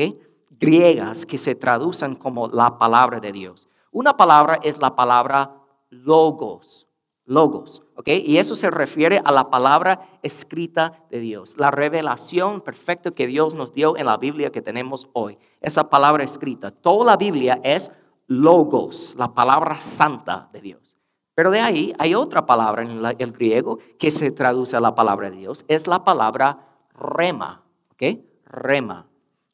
Griegas 0.62 1.26
que 1.26 1.40
se 1.40 1.56
traducen 1.56 2.14
como 2.14 2.48
la 2.48 2.78
palabra 2.78 3.20
de 3.20 3.32
Dios. 3.32 3.68
Una 3.92 4.16
palabra 4.16 4.60
es 4.62 4.78
la 4.78 4.96
palabra 4.96 5.56
logos, 5.90 6.88
logos, 7.26 7.82
¿ok? 7.96 8.10
Y 8.10 8.38
eso 8.38 8.56
se 8.56 8.70
refiere 8.70 9.22
a 9.26 9.32
la 9.32 9.50
palabra 9.50 10.20
escrita 10.22 11.04
de 11.10 11.20
Dios, 11.20 11.56
la 11.58 11.72
revelación 11.72 12.62
perfecta 12.62 13.10
que 13.10 13.26
Dios 13.26 13.56
nos 13.56 13.74
dio 13.74 13.98
en 13.98 14.06
la 14.06 14.18
Biblia 14.18 14.52
que 14.52 14.62
tenemos 14.62 15.10
hoy. 15.14 15.40
Esa 15.62 15.90
palabra 15.90 16.24
escrita, 16.24 16.70
toda 16.70 17.06
la 17.06 17.18
Biblia 17.18 17.60
es 17.64 17.92
logos, 18.28 19.16
la 19.18 19.34
palabra 19.34 19.82
santa 19.82 20.48
de 20.54 20.62
Dios. 20.62 20.96
Pero 21.34 21.50
de 21.50 21.60
ahí 21.60 21.92
hay 21.98 22.14
otra 22.14 22.46
palabra 22.46 22.84
en 22.84 23.04
el 23.18 23.32
griego 23.32 23.80
que 23.98 24.12
se 24.12 24.30
traduce 24.30 24.78
a 24.78 24.80
la 24.80 24.94
palabra 24.94 25.32
de 25.32 25.38
Dios, 25.38 25.66
es 25.68 25.88
la 25.88 26.04
palabra 26.04 26.68
rema, 26.94 27.64
¿ok? 27.94 28.20
Rema. 28.46 29.11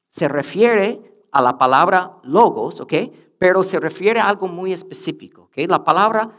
Se 0.07 0.27
refiere 0.27 1.01
a 1.31 1.41
la 1.41 1.57
palabra 1.57 2.17
logos, 2.23 2.79
¿ok? 2.79 2.93
Pero 3.37 3.63
se 3.63 3.79
refiere 3.79 4.19
a 4.19 4.27
algo 4.27 4.47
muy 4.47 4.73
específico, 4.73 5.43
¿ok? 5.43 5.57
La 5.67 5.83
palabra 5.83 6.31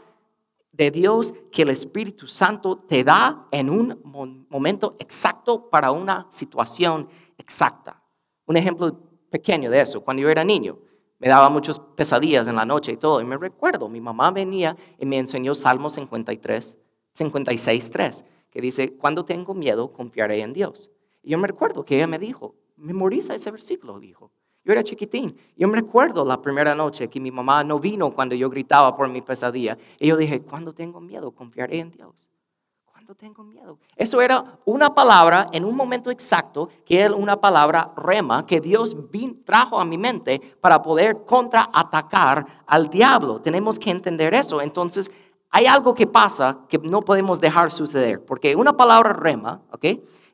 de 0.71 0.91
Dios 0.91 1.33
que 1.51 1.63
el 1.63 1.69
Espíritu 1.69 2.27
Santo 2.27 2.77
te 2.77 3.03
da 3.03 3.47
en 3.51 3.69
un 3.69 4.01
momento 4.49 4.95
exacto 4.99 5.69
para 5.69 5.91
una 5.91 6.27
situación 6.29 7.09
exacta. 7.37 8.01
Un 8.45 8.57
ejemplo 8.57 8.97
pequeño 9.29 9.69
de 9.69 9.81
eso, 9.81 10.01
cuando 10.01 10.23
yo 10.23 10.29
era 10.29 10.43
niño, 10.43 10.79
me 11.19 11.27
daba 11.27 11.49
muchas 11.49 11.79
pesadillas 11.79 12.47
en 12.47 12.55
la 12.55 12.63
noche 12.63 12.93
y 12.93 12.97
todo, 12.97 13.19
y 13.19 13.25
me 13.25 13.37
recuerdo, 13.37 13.89
mi 13.89 13.99
mamá 13.99 14.31
venía 14.31 14.75
y 14.97 15.05
me 15.05 15.17
enseñó 15.17 15.53
Salmo 15.53 15.89
53, 15.89 16.77
56, 17.13 17.89
3, 17.89 18.25
que 18.49 18.61
dice, 18.61 18.93
cuando 18.95 19.25
tengo 19.25 19.53
miedo, 19.53 19.91
confiaré 19.91 20.41
en 20.41 20.53
Dios. 20.53 20.89
Y 21.21 21.31
yo 21.31 21.37
me 21.37 21.47
recuerdo 21.47 21.83
que 21.83 21.97
ella 21.97 22.07
me 22.07 22.19
dijo, 22.19 22.55
memoriza 22.79 23.35
ese 23.35 23.51
versículo, 23.51 23.99
dijo. 23.99 24.31
Yo 24.63 24.73
era 24.73 24.83
chiquitín. 24.83 25.35
Yo 25.55 25.67
me 25.67 25.77
recuerdo 25.77 26.25
la 26.25 26.41
primera 26.41 26.75
noche 26.75 27.07
que 27.07 27.19
mi 27.19 27.31
mamá 27.31 27.63
no 27.63 27.79
vino 27.79 28.11
cuando 28.11 28.35
yo 28.35 28.49
gritaba 28.49 28.95
por 28.95 29.07
mi 29.07 29.21
pesadilla. 29.21 29.77
Y 29.99 30.07
yo 30.07 30.17
dije, 30.17 30.41
cuando 30.41 30.73
tengo 30.73 30.99
miedo, 30.99 31.31
confiaré 31.31 31.79
en 31.79 31.91
Dios. 31.91 32.29
Cuando 32.85 33.15
tengo 33.15 33.43
miedo. 33.43 33.79
Eso 33.95 34.21
era 34.21 34.59
una 34.65 34.93
palabra 34.93 35.47
en 35.53 35.65
un 35.65 35.75
momento 35.75 36.11
exacto, 36.11 36.69
que 36.85 36.99
era 36.99 37.15
una 37.15 37.39
palabra 37.39 37.93
rema 37.95 38.45
que 38.45 38.59
Dios 38.59 38.95
trajo 39.45 39.79
a 39.79 39.85
mi 39.85 39.97
mente 39.97 40.39
para 40.61 40.81
poder 40.81 41.23
contraatacar 41.25 42.45
al 42.67 42.89
diablo. 42.89 43.41
Tenemos 43.41 43.79
que 43.79 43.89
entender 43.89 44.33
eso. 44.33 44.61
Entonces, 44.61 45.09
hay 45.49 45.65
algo 45.65 45.95
que 45.95 46.05
pasa 46.05 46.59
que 46.67 46.77
no 46.77 47.01
podemos 47.01 47.39
dejar 47.39 47.71
suceder, 47.71 48.23
porque 48.23 48.55
una 48.55 48.77
palabra 48.77 49.13
rema, 49.13 49.61
¿ok? 49.71 49.85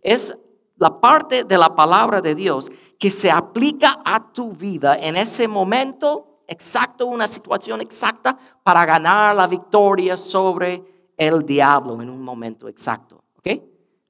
Es 0.01 0.37
la 0.77 0.99
parte 0.99 1.43
de 1.43 1.57
la 1.57 1.75
palabra 1.75 2.21
de 2.21 2.35
Dios 2.35 2.69
que 2.99 3.11
se 3.11 3.31
aplica 3.31 4.01
a 4.03 4.31
tu 4.31 4.51
vida 4.51 4.95
en 4.97 5.15
ese 5.15 5.47
momento 5.47 6.41
exacto, 6.47 7.05
una 7.07 7.27
situación 7.27 7.81
exacta 7.81 8.37
para 8.63 8.85
ganar 8.85 9.35
la 9.35 9.47
victoria 9.47 10.17
sobre 10.17 10.83
el 11.17 11.45
diablo 11.45 12.01
en 12.01 12.09
un 12.09 12.21
momento 12.21 12.67
exacto. 12.67 13.23
¿Ok? 13.37 13.61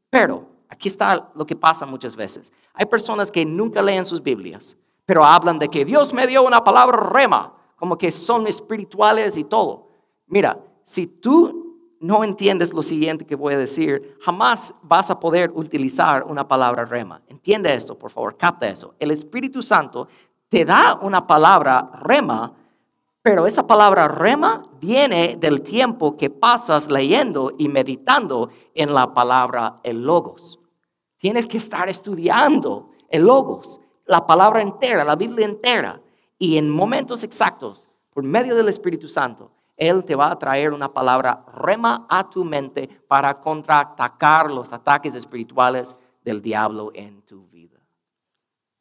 Pero 0.09 0.45
aquí 0.69 0.87
está 0.87 1.31
lo 1.35 1.45
que 1.45 1.55
pasa 1.55 1.85
muchas 1.85 2.15
veces. 2.15 2.51
Hay 2.73 2.85
personas 2.85 3.31
que 3.31 3.45
nunca 3.45 3.81
leen 3.81 4.05
sus 4.05 4.21
Biblias, 4.21 4.77
pero 5.05 5.23
hablan 5.23 5.59
de 5.59 5.69
que 5.69 5.85
Dios 5.85 6.13
me 6.13 6.27
dio 6.27 6.43
una 6.43 6.63
palabra 6.63 6.97
rema, 6.97 7.53
como 7.75 7.97
que 7.97 8.11
son 8.11 8.47
espirituales 8.47 9.37
y 9.37 9.43
todo. 9.43 9.89
Mira, 10.27 10.59
si 10.83 11.07
tú 11.07 11.64
no 12.05 12.23
entiendes 12.23 12.71
lo 12.71 12.83
siguiente 12.83 13.25
que 13.25 13.35
voy 13.35 13.55
a 13.55 13.57
decir, 13.57 14.17
jamás 14.21 14.75
vas 14.83 15.09
a 15.09 15.19
poder 15.19 15.51
utilizar 15.55 16.23
una 16.23 16.47
palabra 16.47 16.85
rema. 16.85 17.21
Entiende 17.27 17.73
esto, 17.73 17.97
por 17.97 18.11
favor, 18.11 18.37
capta 18.37 18.67
eso. 18.67 18.93
El 18.99 19.11
Espíritu 19.11 19.61
Santo 19.61 20.07
te 20.47 20.65
da 20.65 20.99
una 21.01 21.25
palabra 21.25 21.89
rema, 22.01 22.53
pero 23.23 23.47
esa 23.47 23.65
palabra 23.65 24.07
rema 24.07 24.61
viene 24.79 25.35
del 25.39 25.61
tiempo 25.61 26.15
que 26.15 26.29
pasas 26.29 26.91
leyendo 26.91 27.53
y 27.57 27.69
meditando 27.69 28.49
en 28.75 28.93
la 28.93 29.13
palabra 29.13 29.79
el 29.83 30.05
logos. 30.05 30.59
Tienes 31.17 31.47
que 31.47 31.57
estar 31.57 31.89
estudiando 31.89 32.91
el 33.09 33.23
logos, 33.23 33.81
la 34.05 34.27
palabra 34.27 34.61
entera, 34.61 35.03
la 35.03 35.15
Biblia 35.15 35.45
entera, 35.47 36.01
y 36.37 36.57
en 36.57 36.69
momentos 36.69 37.23
exactos, 37.23 37.89
por 38.11 38.23
medio 38.23 38.55
del 38.55 38.69
Espíritu 38.69 39.07
Santo, 39.07 39.54
él 39.77 40.03
te 40.05 40.15
va 40.15 40.31
a 40.31 40.39
traer 40.39 40.71
una 40.73 40.93
palabra 40.93 41.45
rema 41.53 42.05
a 42.09 42.29
tu 42.29 42.43
mente 42.43 42.87
para 43.07 43.39
contraatacar 43.39 44.49
los 44.49 44.71
ataques 44.71 45.15
espirituales 45.15 45.95
del 46.23 46.41
diablo 46.41 46.91
en 46.93 47.21
tu 47.23 47.47
vida. 47.47 47.79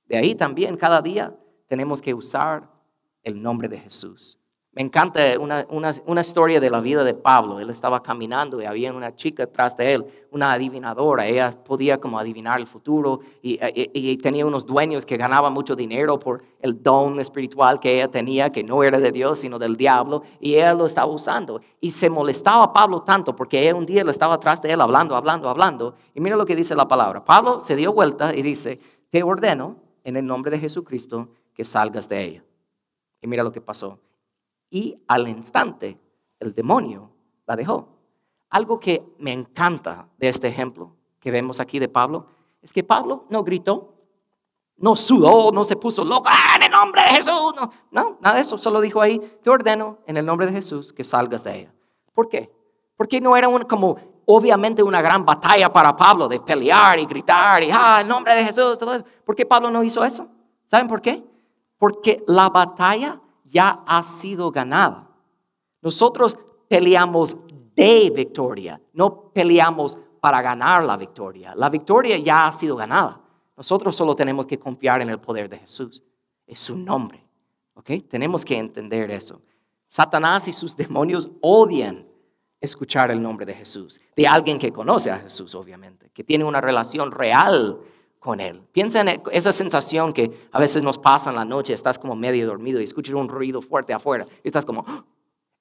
De 0.04 0.16
ahí 0.16 0.34
también 0.34 0.76
cada 0.76 1.02
día 1.02 1.34
tenemos 1.66 2.00
que 2.00 2.14
usar 2.14 2.70
el 3.22 3.42
nombre 3.42 3.68
de 3.68 3.78
Jesús. 3.78 4.38
Me 4.74 4.82
encanta 4.82 5.20
una, 5.38 5.64
una, 5.70 5.92
una, 6.04 6.20
historia 6.20 6.58
de 6.58 6.68
la 6.68 6.80
vida 6.80 7.04
de 7.04 7.14
Pablo. 7.14 7.60
Él 7.60 7.70
estaba 7.70 8.02
caminando 8.02 8.60
y 8.60 8.64
había 8.64 8.92
una 8.92 9.14
chica 9.14 9.46
detrás 9.46 9.76
de 9.76 9.94
él, 9.94 10.04
una 10.32 10.52
adivinadora. 10.52 11.28
Ella 11.28 11.52
podía 11.52 12.00
como 12.00 12.18
adivinar 12.18 12.58
el 12.58 12.66
futuro 12.66 13.20
y, 13.40 14.16
tenía 14.16 14.44
unos 14.44 14.66
dueños 14.66 15.06
que 15.06 15.16
ganaban 15.16 15.52
mucho 15.52 15.76
dinero 15.76 16.18
por 16.18 16.42
el 16.60 16.82
don 16.82 17.20
espiritual 17.20 17.78
que 17.78 17.94
ella 17.94 18.08
tenía, 18.08 18.50
que 18.50 18.64
no 18.64 18.82
era 18.82 18.98
de 18.98 19.12
Dios, 19.12 19.38
sino 19.38 19.60
del 19.60 19.76
diablo. 19.76 20.24
Y 20.40 20.54
ella 20.54 20.74
lo 20.74 20.86
estaba 20.86 21.06
usando. 21.06 21.60
Y 21.80 21.92
se 21.92 22.10
molestaba 22.10 22.72
Pablo 22.72 23.02
tanto 23.02 23.36
porque 23.36 23.62
ella 23.62 23.76
un 23.76 23.86
día 23.86 24.02
le 24.02 24.10
estaba 24.10 24.34
atrás 24.34 24.60
de 24.60 24.72
él 24.72 24.80
hablando, 24.80 25.14
hablando, 25.14 25.48
hablando. 25.48 25.94
Y 26.16 26.20
mira 26.20 26.34
lo 26.34 26.44
que 26.44 26.56
dice 26.56 26.74
la 26.74 26.88
palabra. 26.88 27.24
Pablo 27.24 27.60
se 27.60 27.76
dio 27.76 27.92
vuelta 27.92 28.34
y 28.34 28.42
dice, 28.42 28.80
te 29.10 29.22
ordeno 29.22 29.76
en 30.02 30.16
el 30.16 30.26
nombre 30.26 30.50
de 30.50 30.58
Jesucristo 30.58 31.28
que 31.54 31.62
salgas 31.62 32.08
de 32.08 32.24
ella. 32.24 32.44
Y 33.22 33.28
mira 33.28 33.44
lo 33.44 33.52
que 33.52 33.60
pasó 33.60 34.00
y 34.74 35.00
al 35.06 35.28
instante 35.28 35.96
el 36.40 36.52
demonio 36.52 37.08
la 37.46 37.54
dejó. 37.54 37.96
Algo 38.50 38.80
que 38.80 39.04
me 39.18 39.32
encanta 39.32 40.08
de 40.18 40.28
este 40.28 40.48
ejemplo 40.48 40.96
que 41.20 41.30
vemos 41.30 41.60
aquí 41.60 41.78
de 41.78 41.88
Pablo 41.88 42.26
es 42.60 42.72
que 42.72 42.82
Pablo 42.82 43.24
no 43.30 43.44
gritó, 43.44 43.94
no 44.78 44.96
sudó, 44.96 45.52
no 45.52 45.64
se 45.64 45.76
puso 45.76 46.04
loco, 46.04 46.28
¡Ah, 46.28 46.56
en 46.56 46.64
el 46.64 46.72
nombre 46.72 47.02
de 47.02 47.08
Jesús. 47.10 47.54
No, 47.54 47.70
no, 47.92 48.18
nada 48.20 48.34
de 48.34 48.40
eso, 48.40 48.58
solo 48.58 48.80
dijo 48.80 49.00
ahí, 49.00 49.20
te 49.44 49.48
ordeno 49.48 49.98
en 50.06 50.16
el 50.16 50.26
nombre 50.26 50.46
de 50.46 50.52
Jesús 50.52 50.92
que 50.92 51.04
salgas 51.04 51.44
de 51.44 51.60
ella. 51.60 51.74
¿Por 52.12 52.28
qué? 52.28 52.50
Porque 52.96 53.20
no 53.20 53.36
era 53.36 53.46
un, 53.46 53.62
como 53.62 53.96
obviamente 54.26 54.82
una 54.82 55.00
gran 55.00 55.24
batalla 55.24 55.72
para 55.72 55.94
Pablo 55.94 56.26
de 56.26 56.40
pelear 56.40 56.98
y 56.98 57.06
gritar 57.06 57.62
y, 57.62 57.70
ah, 57.72 58.00
en 58.00 58.08
nombre 58.08 58.34
de 58.34 58.44
Jesús, 58.44 58.76
todo 58.76 58.94
eso. 58.94 59.04
¿Por 59.24 59.36
qué 59.36 59.46
Pablo 59.46 59.70
no 59.70 59.84
hizo 59.84 60.04
eso? 60.04 60.26
¿Saben 60.66 60.88
por 60.88 61.00
qué? 61.00 61.24
Porque 61.78 62.24
la 62.26 62.48
batalla 62.48 63.20
ya 63.54 63.84
ha 63.86 64.02
sido 64.02 64.50
ganada. 64.50 65.08
Nosotros 65.80 66.36
peleamos 66.68 67.36
de 67.76 68.12
victoria, 68.14 68.80
no 68.92 69.30
peleamos 69.32 69.96
para 70.20 70.42
ganar 70.42 70.84
la 70.84 70.96
victoria. 70.96 71.54
La 71.54 71.70
victoria 71.70 72.18
ya 72.18 72.46
ha 72.46 72.52
sido 72.52 72.76
ganada. 72.76 73.20
Nosotros 73.56 73.94
solo 73.94 74.16
tenemos 74.16 74.46
que 74.46 74.58
confiar 74.58 75.00
en 75.02 75.10
el 75.10 75.20
poder 75.20 75.48
de 75.48 75.58
Jesús. 75.58 76.02
Es 76.46 76.60
su 76.60 76.76
nombre. 76.76 77.22
¿Ok? 77.74 77.90
Tenemos 78.08 78.44
que 78.44 78.58
entender 78.58 79.10
eso. 79.10 79.40
Satanás 79.86 80.48
y 80.48 80.52
sus 80.52 80.76
demonios 80.76 81.28
odian 81.40 82.06
escuchar 82.60 83.10
el 83.10 83.22
nombre 83.22 83.46
de 83.46 83.54
Jesús, 83.54 84.00
de 84.16 84.26
alguien 84.26 84.58
que 84.58 84.72
conoce 84.72 85.10
a 85.10 85.18
Jesús, 85.18 85.54
obviamente, 85.54 86.10
que 86.10 86.24
tiene 86.24 86.44
una 86.44 86.60
relación 86.60 87.12
real 87.12 87.78
con 88.24 88.40
Él. 88.40 88.62
Piensa 88.72 89.02
en 89.02 89.20
esa 89.32 89.52
sensación 89.52 90.14
que 90.14 90.48
a 90.50 90.58
veces 90.58 90.82
nos 90.82 90.96
pasa 90.96 91.28
en 91.28 91.36
la 91.36 91.44
noche, 91.44 91.74
estás 91.74 91.98
como 91.98 92.16
medio 92.16 92.46
dormido 92.46 92.80
y 92.80 92.84
escuchas 92.84 93.14
un 93.14 93.28
ruido 93.28 93.60
fuerte 93.60 93.92
afuera 93.92 94.24
y 94.42 94.48
estás 94.48 94.64
como... 94.64 94.82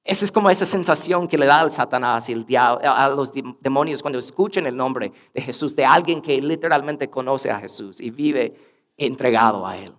Esa 0.06 0.26
es 0.26 0.34
como 0.34 0.50
esa 0.50 0.66
sensación 0.66 1.30
que 1.30 1.38
le 1.38 1.46
da 1.46 1.62
al 1.62 1.72
Satanás 1.72 2.28
y 2.28 2.34
el 2.34 2.46
diablo, 2.46 2.82
a 2.84 3.08
los 3.08 3.32
demonios 3.62 4.02
cuando 4.02 4.20
escuchan 4.20 4.66
el 4.66 4.76
nombre 4.76 5.14
de 5.34 5.42
Jesús, 5.42 5.78
de 5.78 5.86
alguien 5.86 6.22
que 6.22 6.42
literalmente 6.42 7.10
conoce 7.10 7.50
a 7.50 7.58
Jesús 7.58 8.02
y 8.02 8.10
vive 8.10 8.54
entregado 8.98 9.66
a 9.66 9.78
Él. 9.78 9.94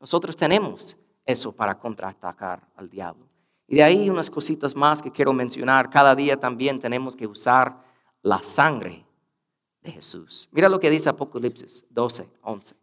Nosotros 0.00 0.34
tenemos 0.34 0.96
eso 1.26 1.52
para 1.52 1.78
contraatacar 1.78 2.66
al 2.74 2.88
diablo. 2.88 3.26
Y 3.68 3.74
de 3.74 3.82
ahí 3.82 4.08
unas 4.08 4.30
cositas 4.30 4.74
más 4.74 5.02
que 5.02 5.12
quiero 5.12 5.34
mencionar. 5.34 5.90
Cada 5.90 6.14
día 6.14 6.38
también 6.38 6.80
tenemos 6.80 7.14
que 7.14 7.26
usar 7.26 7.84
la 8.22 8.42
sangre 8.42 9.04
de 9.82 9.92
Jesús. 9.92 10.48
Mira 10.52 10.68
lo 10.68 10.80
que 10.80 10.90
dice 10.90 11.08
Apocalipsis 11.08 11.84
12, 11.90 12.28
11. 12.42 12.74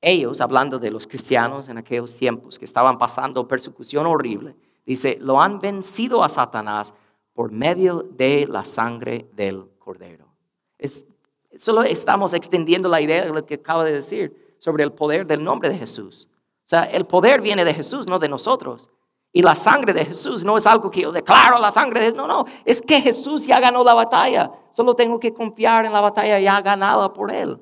Ellos, 0.00 0.40
hablando 0.40 0.78
de 0.78 0.90
los 0.90 1.06
cristianos 1.06 1.68
en 1.68 1.76
aquellos 1.76 2.16
tiempos 2.16 2.58
que 2.58 2.64
estaban 2.64 2.96
pasando 2.96 3.46
persecución 3.46 4.06
horrible, 4.06 4.56
dice, 4.86 5.18
lo 5.20 5.40
han 5.40 5.60
vencido 5.60 6.24
a 6.24 6.28
Satanás 6.28 6.94
por 7.34 7.52
medio 7.52 8.02
de 8.02 8.46
la 8.48 8.64
sangre 8.64 9.28
del 9.34 9.68
cordero. 9.78 10.26
Es, 10.78 11.04
solo 11.56 11.82
estamos 11.82 12.32
extendiendo 12.32 12.88
la 12.88 13.00
idea 13.00 13.24
de 13.24 13.30
lo 13.30 13.44
que 13.44 13.54
acabo 13.54 13.82
de 13.82 13.92
decir 13.92 14.56
sobre 14.58 14.84
el 14.84 14.92
poder 14.92 15.26
del 15.26 15.44
nombre 15.44 15.68
de 15.68 15.78
Jesús. 15.78 16.28
O 16.64 16.68
sea, 16.70 16.84
el 16.84 17.04
poder 17.04 17.40
viene 17.40 17.64
de 17.64 17.74
Jesús, 17.74 18.06
no 18.06 18.18
de 18.18 18.28
nosotros. 18.28 18.88
Y 19.32 19.42
la 19.42 19.54
sangre 19.54 19.92
de 19.92 20.04
Jesús 20.06 20.44
no 20.44 20.56
es 20.56 20.66
algo 20.66 20.90
que 20.90 21.02
yo 21.02 21.12
declaro 21.12 21.58
la 21.58 21.70
sangre 21.70 22.00
de 22.00 22.06
Jesús. 22.06 22.18
No, 22.18 22.26
no, 22.26 22.44
es 22.64 22.82
que 22.82 23.00
Jesús 23.00 23.46
ya 23.46 23.60
ganó 23.60 23.84
la 23.84 23.94
batalla. 23.94 24.50
Solo 24.72 24.94
tengo 24.94 25.20
que 25.20 25.32
confiar 25.32 25.84
en 25.84 25.92
la 25.92 26.00
batalla 26.00 26.38
ya 26.40 26.60
ganada 26.60 27.12
por 27.12 27.32
Él. 27.32 27.60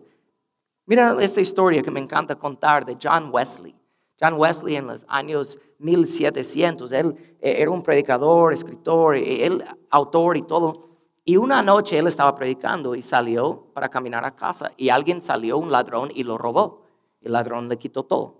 Mira 0.87 1.15
esta 1.21 1.43
historia 1.43 1.83
que 1.83 1.91
me 1.91 2.01
encanta 2.01 2.35
contar 2.37 2.87
de 2.87 2.97
John 3.03 3.29
Wesley. 3.31 3.77
John 4.21 4.35
Wesley 4.35 4.77
en 4.77 4.87
los 4.87 5.05
años 5.07 5.59
1700, 5.79 6.91
él 6.93 7.37
eh, 7.41 7.57
era 7.59 7.71
un 7.71 7.83
predicador, 7.83 8.53
escritor, 8.53 9.15
él 9.17 9.63
autor 9.91 10.37
y 10.37 10.43
todo. 10.43 10.89
Y 11.25 11.37
una 11.37 11.63
noche 11.63 11.99
él 11.99 12.07
estaba 12.07 12.35
predicando 12.35 12.95
y 12.95 13.03
salió 13.03 13.67
para 13.75 13.91
caminar 13.91 14.25
a 14.25 14.35
casa 14.35 14.73
y 14.79 14.89
alguien 14.89 15.21
salió, 15.21 15.59
un 15.59 15.71
ladrón, 15.71 16.11
y 16.15 16.25
lo 16.25 16.39
robó. 16.39 16.85
El 17.21 17.33
ladrón 17.33 17.69
le 17.69 17.77
quitó 17.77 18.05
todo. 18.05 18.38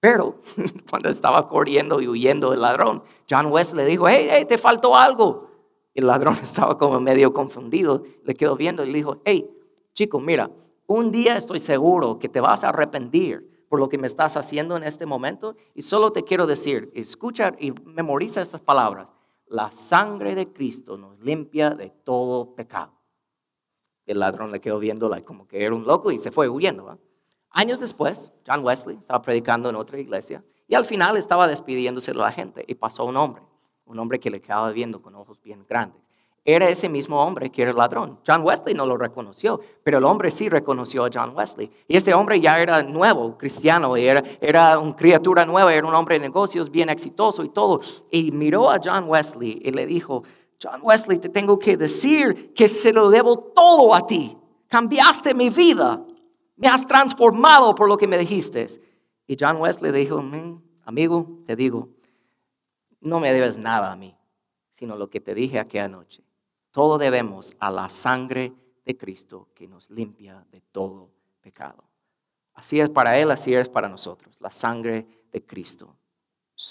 Pero 0.00 0.40
cuando 0.90 1.08
estaba 1.08 1.48
corriendo 1.48 2.00
y 2.00 2.08
huyendo 2.08 2.50
del 2.50 2.60
ladrón, 2.60 3.02
John 3.28 3.46
West 3.46 3.74
le 3.74 3.84
dijo, 3.84 4.08
hey, 4.08 4.28
hey, 4.30 4.44
te 4.48 4.58
faltó 4.58 4.96
algo. 4.96 5.48
El 5.94 6.06
ladrón 6.06 6.38
estaba 6.42 6.78
como 6.78 7.00
medio 7.00 7.32
confundido, 7.32 8.04
le 8.24 8.34
quedó 8.34 8.56
viendo 8.56 8.84
y 8.84 8.92
le 8.92 8.98
dijo, 8.98 9.20
hey, 9.24 9.50
chico, 9.94 10.20
mira, 10.20 10.50
un 10.86 11.10
día 11.10 11.36
estoy 11.36 11.60
seguro 11.60 12.18
que 12.18 12.28
te 12.28 12.40
vas 12.40 12.64
a 12.64 12.70
arrepentir 12.70 13.66
por 13.68 13.80
lo 13.80 13.88
que 13.88 13.98
me 13.98 14.06
estás 14.06 14.36
haciendo 14.36 14.76
en 14.76 14.84
este 14.84 15.06
momento. 15.06 15.56
Y 15.74 15.82
solo 15.82 16.12
te 16.12 16.24
quiero 16.24 16.46
decir, 16.46 16.90
escucha 16.94 17.54
y 17.58 17.72
memoriza 17.72 18.40
estas 18.40 18.60
palabras. 18.60 19.08
La 19.46 19.70
sangre 19.70 20.34
de 20.34 20.52
Cristo 20.52 20.96
nos 20.96 21.18
limpia 21.20 21.70
de 21.70 21.90
todo 21.90 22.54
pecado. 22.54 22.92
El 24.06 24.20
ladrón 24.20 24.52
le 24.52 24.60
quedó 24.60 24.78
viendo 24.78 25.10
como 25.24 25.46
que 25.46 25.64
era 25.64 25.74
un 25.74 25.84
loco 25.84 26.10
y 26.10 26.18
se 26.18 26.30
fue 26.30 26.48
huyendo. 26.48 26.98
Años 27.50 27.80
después, 27.80 28.32
John 28.46 28.64
Wesley 28.64 28.96
estaba 29.00 29.22
predicando 29.22 29.68
en 29.68 29.76
otra 29.76 29.98
iglesia 29.98 30.44
y 30.66 30.74
al 30.74 30.84
final 30.84 31.16
estaba 31.16 31.48
despidiéndose 31.48 32.12
de 32.12 32.18
la 32.18 32.30
gente 32.30 32.64
y 32.66 32.74
pasó 32.74 33.04
un 33.04 33.16
hombre, 33.16 33.42
un 33.86 33.98
hombre 33.98 34.20
que 34.20 34.30
le 34.30 34.40
quedaba 34.40 34.70
viendo 34.70 35.00
con 35.00 35.14
ojos 35.14 35.40
bien 35.42 35.64
grandes. 35.68 36.02
Era 36.44 36.68
ese 36.68 36.88
mismo 36.88 37.22
hombre 37.22 37.50
que 37.50 37.60
era 37.60 37.74
ladrón. 37.74 38.20
John 38.26 38.42
Wesley 38.42 38.74
no 38.74 38.86
lo 38.86 38.96
reconoció, 38.96 39.60
pero 39.82 39.98
el 39.98 40.04
hombre 40.04 40.30
sí 40.30 40.48
reconoció 40.48 41.04
a 41.04 41.10
John 41.12 41.36
Wesley. 41.36 41.70
Y 41.86 41.96
este 41.96 42.14
hombre 42.14 42.40
ya 42.40 42.58
era 42.58 42.82
nuevo, 42.82 43.36
cristiano, 43.36 43.94
era, 43.96 44.22
era 44.40 44.78
una 44.78 44.96
criatura 44.96 45.44
nueva, 45.44 45.74
era 45.74 45.86
un 45.86 45.94
hombre 45.94 46.14
de 46.14 46.20
negocios 46.20 46.70
bien 46.70 46.88
exitoso 46.88 47.44
y 47.44 47.50
todo. 47.50 47.80
Y 48.10 48.32
miró 48.32 48.70
a 48.70 48.80
John 48.82 49.04
Wesley 49.08 49.60
y 49.62 49.72
le 49.72 49.84
dijo, 49.84 50.22
John 50.62 50.80
Wesley, 50.82 51.18
te 51.18 51.28
tengo 51.28 51.58
que 51.58 51.76
decir 51.76 52.54
que 52.54 52.68
se 52.70 52.94
lo 52.94 53.10
debo 53.10 53.38
todo 53.54 53.94
a 53.94 54.06
ti. 54.06 54.38
Cambiaste 54.68 55.34
mi 55.34 55.50
vida 55.50 56.02
me 56.58 56.68
has 56.68 56.86
transformado 56.86 57.74
por 57.74 57.88
lo 57.88 57.96
que 57.96 58.06
me 58.06 58.18
dijiste. 58.18 58.66
Y 59.26 59.36
John 59.38 59.56
Wesley 59.56 59.92
dijo, 59.92 60.20
mm, 60.20 60.62
amigo, 60.84 61.40
te 61.46 61.56
digo, 61.56 61.88
no 63.00 63.20
me 63.20 63.32
debes 63.32 63.56
nada 63.56 63.92
a 63.92 63.96
mí, 63.96 64.16
sino 64.72 64.96
lo 64.96 65.08
que 65.08 65.20
te 65.20 65.34
dije 65.34 65.58
aquella 65.58 65.88
noche. 65.88 66.22
Todo 66.72 66.98
debemos 66.98 67.56
a 67.60 67.70
la 67.70 67.88
sangre 67.88 68.52
de 68.84 68.96
Cristo 68.96 69.48
que 69.54 69.68
nos 69.68 69.88
limpia 69.90 70.44
de 70.50 70.60
todo 70.60 71.10
pecado. 71.40 71.84
Así 72.54 72.80
es 72.80 72.90
para 72.90 73.16
Él, 73.18 73.30
así 73.30 73.54
es 73.54 73.68
para 73.68 73.88
nosotros. 73.88 74.40
La 74.40 74.50
sangre 74.50 75.06
de 75.30 75.44
Cristo, 75.44 75.96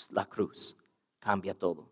la 0.10 0.26
cruz, 0.26 0.76
cambia 1.20 1.58
todo. 1.58 1.90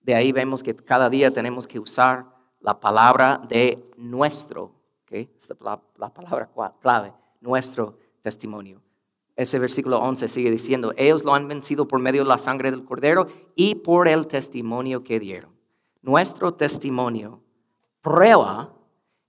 De 0.00 0.14
ahí 0.14 0.30
vemos 0.30 0.62
que 0.62 0.74
cada 0.76 1.10
día 1.10 1.32
tenemos 1.32 1.66
que 1.66 1.80
usar 1.80 2.26
la 2.60 2.78
palabra 2.78 3.40
de 3.48 3.90
nuestro 3.96 4.81
esta 5.20 5.54
es 5.54 5.60
la, 5.60 6.08
palabra 6.12 6.50
clave, 6.80 7.12
nuestro 7.40 7.98
testimonio. 8.22 8.80
Ese 9.34 9.58
versículo 9.58 9.98
11 9.98 10.28
sigue 10.28 10.50
diciendo, 10.50 10.92
ellos 10.96 11.24
lo 11.24 11.34
han 11.34 11.48
vencido 11.48 11.88
por 11.88 12.00
medio 12.00 12.22
de 12.22 12.28
la 12.28 12.38
sangre 12.38 12.70
del 12.70 12.84
cordero 12.84 13.26
y 13.54 13.76
por 13.76 14.08
el 14.08 14.26
testimonio 14.26 15.02
que 15.02 15.18
dieron. 15.18 15.50
Nuestro 16.02 16.54
testimonio 16.54 17.40
prueba 18.00 18.72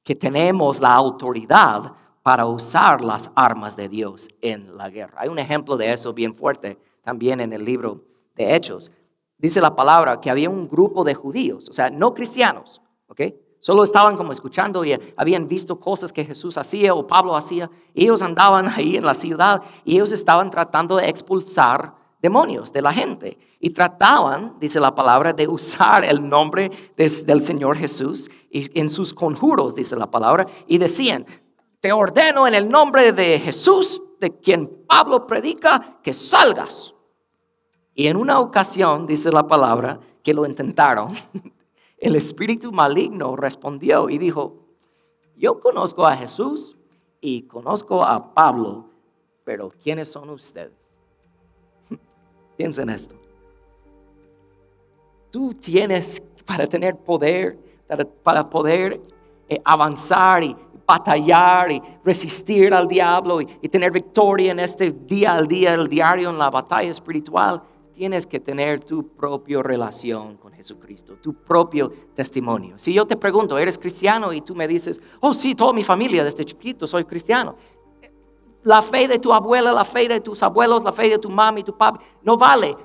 que 0.04 0.16
tenemos 0.16 0.80
la 0.80 0.94
autoridad 0.94 1.94
para 2.22 2.46
usar 2.46 3.02
las 3.02 3.30
armas 3.36 3.76
de 3.76 3.90
Dios 3.90 4.30
en 4.42 4.78
la 4.78 4.90
guerra. 4.90 5.20
Hay 5.20 5.30
un 5.30 5.40
ejemplo 5.40 5.78
de 5.78 5.92
eso 5.94 6.14
bien 6.14 6.36
fuerte 6.36 6.78
también 7.04 7.40
en 7.42 7.54
el 7.54 7.64
libro 7.64 8.04
de 8.36 8.56
Hechos. 8.56 8.92
Dice 9.38 9.62
la 9.62 9.76
palabra 9.76 10.20
que 10.20 10.30
había 10.30 10.50
un 10.50 10.68
grupo 10.68 11.04
de 11.04 11.14
judíos, 11.14 11.68
o 11.70 11.74
sea, 11.74 11.90
no 11.90 12.14
cristianos, 12.14 12.82
¿ok? 13.08 13.22
Solo 13.64 13.86
estaban 13.86 14.18
como 14.18 14.34
escuchando 14.34 14.84
y 14.84 14.94
habían 15.16 15.48
visto 15.48 15.80
cosas 15.80 16.12
que 16.12 16.26
Jesús 16.26 16.58
hacía 16.58 16.94
o 16.94 17.08
Pablo 17.08 17.34
hacía. 17.34 17.72
ellos 17.96 18.22
andaban 18.22 18.68
ahí 18.76 18.98
en 18.98 19.06
la 19.06 19.14
ciudad 19.14 19.62
y 19.86 19.94
ellos 19.94 20.12
estaban 20.12 20.52
tratando 20.52 20.98
de 20.98 21.08
expulsar 21.08 21.96
demonios 22.22 22.74
de 22.74 22.82
la 22.82 22.92
gente. 22.92 23.38
Y 23.62 23.70
trataban, 23.70 24.58
dice 24.60 24.82
la 24.82 24.94
palabra, 24.94 25.32
de 25.32 25.48
usar 25.48 26.04
el 26.04 26.28
nombre 26.28 26.70
del 26.98 27.46
Señor 27.46 27.78
Jesús 27.78 28.30
y 28.52 28.78
en 28.78 28.90
sus 28.90 29.14
conjuros, 29.14 29.76
dice 29.76 29.96
la 29.96 30.12
palabra, 30.12 30.46
y 30.68 30.78
decían, 30.78 31.26
te 31.80 31.94
ordeno 31.94 32.46
en 32.46 32.56
el 32.56 32.68
nombre 32.68 33.14
de 33.14 33.40
Jesús, 33.40 34.02
de 34.20 34.38
quien 34.42 34.84
Pablo 34.90 35.26
predica, 35.26 36.00
que 36.04 36.12
salgas. 36.12 36.94
Y 37.96 38.08
en 38.08 38.18
una 38.18 38.42
ocasión, 38.42 39.08
dice 39.08 39.32
la 39.32 39.48
palabra, 39.48 40.02
que 40.22 40.34
lo 40.34 40.46
intentaron, 40.46 41.08
el 42.04 42.18
espíritu 42.18 42.74
maligno 42.74 43.38
respondió 43.38 44.10
y 44.10 44.18
dijo, 44.18 44.58
yo 45.38 45.62
conozco 45.62 46.06
a 46.06 46.18
Jesús 46.18 46.76
y 47.22 47.44
conozco 47.44 48.04
a 48.04 48.34
Pablo, 48.34 48.90
pero 49.46 49.72
¿quiénes 49.82 50.12
son 50.12 50.30
ustedes? 50.30 50.74
Piensen 52.58 52.90
esto. 52.90 53.16
Tú 55.32 55.54
tienes 55.54 56.22
para 56.46 56.68
tener 56.68 56.98
poder, 56.98 57.58
para, 58.22 58.50
poder 58.50 59.00
eh, 59.48 59.62
avanzar 59.64 60.44
y 60.44 60.58
batallar 60.86 61.72
y 61.72 61.82
resistir 62.04 62.74
al 62.74 62.86
diablo 62.86 63.40
y, 63.40 63.48
y, 63.62 63.70
tener 63.70 63.92
victoria 63.92 64.52
en 64.52 64.60
este 64.60 64.92
día 64.92 65.36
al 65.36 65.48
día, 65.48 65.74
el 65.74 65.88
diario, 65.88 66.32
en 66.32 66.38
la 66.38 66.50
batalla 66.50 66.92
espiritual, 66.92 67.64
tienes 67.94 68.26
que 68.26 68.40
tener 68.40 68.84
tu 68.84 69.08
propia 69.08 69.62
relación 69.62 70.38
con 70.38 70.52
Jesucristo, 70.54 71.16
tu 71.22 71.34
propio 71.34 71.92
testimonio. 72.16 72.76
Si 72.78 72.94
yo 72.94 73.06
te 73.06 73.16
pregunto, 73.16 73.58
¿eres 73.58 73.78
cristiano? 73.78 74.34
Y 74.34 74.42
tú 74.42 74.56
me 74.56 74.68
dices, 74.68 75.00
oh 75.20 75.34
sí, 75.34 75.56
toda 75.56 75.74
mi 75.74 75.84
familia 75.84 76.24
desde 76.24 76.44
chiquito 76.44 76.88
soy 76.88 77.06
cristiano. 77.06 77.56
La 78.64 78.82
fe 78.82 79.08
de 79.08 79.20
tu 79.20 79.34
abuela, 79.34 79.72
la 79.72 79.86
fe 79.86 80.08
de 80.08 80.20
tus 80.22 80.42
abuelos, 80.42 80.84
la 80.84 80.92
fe 80.92 81.10
de 81.10 81.20
tu 81.20 81.30
mamá 81.30 81.60
y 81.60 81.64
tu 81.64 81.78
papá, 81.78 82.00
no 82.24 82.38
vale. 82.38 82.76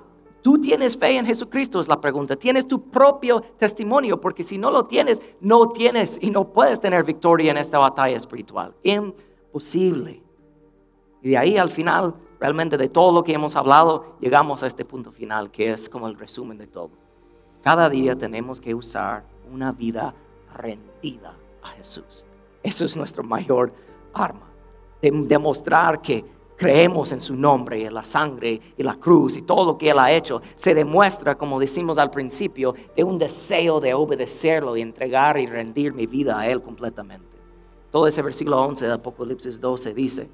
¿Tú 0.43 0.59
tienes 0.61 0.97
fe 0.97 1.17
en 1.17 1.27
Jesucristo? 1.27 1.81
Es 1.81 1.89
la 1.89 2.01
pregunta. 2.01 2.37
¿Tienes 2.37 2.67
tu 2.67 2.89
propio 2.91 3.41
testimonio? 3.59 4.21
Porque 4.21 4.45
si 4.45 4.57
no 4.57 4.71
lo 4.71 4.87
tienes, 4.87 5.21
no 5.41 5.71
tienes 5.71 6.19
y 6.21 6.31
no 6.31 6.53
puedes 6.53 6.81
tener 6.81 7.05
victoria 7.05 7.51
en 7.51 7.59
esta 7.59 7.79
batalla 7.79 8.17
espiritual. 8.17 8.75
Imposible. 8.83 10.23
Y 11.23 11.31
de 11.31 11.39
ahí 11.39 11.59
al 11.59 11.71
final, 11.71 12.15
realmente 12.41 12.77
de 12.77 12.89
todo 12.89 13.13
lo 13.13 13.25
que 13.25 13.33
hemos 13.33 13.57
hablado, 13.57 14.17
llegamos 14.21 14.63
a 14.63 14.67
este 14.67 14.85
punto 14.85 15.13
final, 15.13 15.51
que 15.51 15.71
es 15.71 15.89
como 15.89 16.09
el 16.09 16.17
resumen 16.17 16.59
de 16.59 16.67
todo. 16.67 16.91
Cada 17.63 17.89
día 17.89 18.17
tenemos 18.17 18.61
que 18.61 18.75
usar 18.75 19.25
una 19.53 19.73
vida 19.73 20.15
rendida 20.55 21.35
a 21.63 21.69
Jesús. 21.69 22.25
Eso 22.63 22.85
es 22.85 22.97
nuestro 22.97 23.23
mayor 23.23 23.73
arma. 24.13 24.47
demostrar 25.01 26.03
que 26.03 26.25
creemos 26.57 27.13
en 27.13 27.21
su 27.21 27.37
nombre 27.37 27.85
en 27.85 27.95
la 27.95 28.03
sangre 28.03 28.61
y 28.77 28.83
la 28.83 28.97
cruz 28.97 29.37
y 29.37 29.43
todo 29.43 29.65
lo 29.65 29.79
que 29.79 29.91
Él 29.91 29.99
ha 29.99 30.11
hecho, 30.11 30.43
se 30.57 30.75
demuestra, 30.75 31.37
como 31.37 31.61
decimos 31.61 31.99
al 31.99 32.11
principio, 32.11 32.75
de 32.97 33.05
un 33.05 33.17
deseo 33.17 33.81
de 33.81 33.95
obedecerlo 33.95 34.77
y 34.77 34.83
entregar 34.83 35.39
y 35.39 35.47
rendir 35.47 35.95
mi 35.95 36.07
vida 36.07 36.39
a 36.39 36.49
Él 36.49 36.61
completamente. 36.61 37.39
Todo 37.93 38.09
ese 38.09 38.23
versículo 38.23 38.61
11 38.61 38.87
de 38.87 38.93
Apocalipsis 38.93 39.61
12 39.61 39.95
dice, 39.95 40.29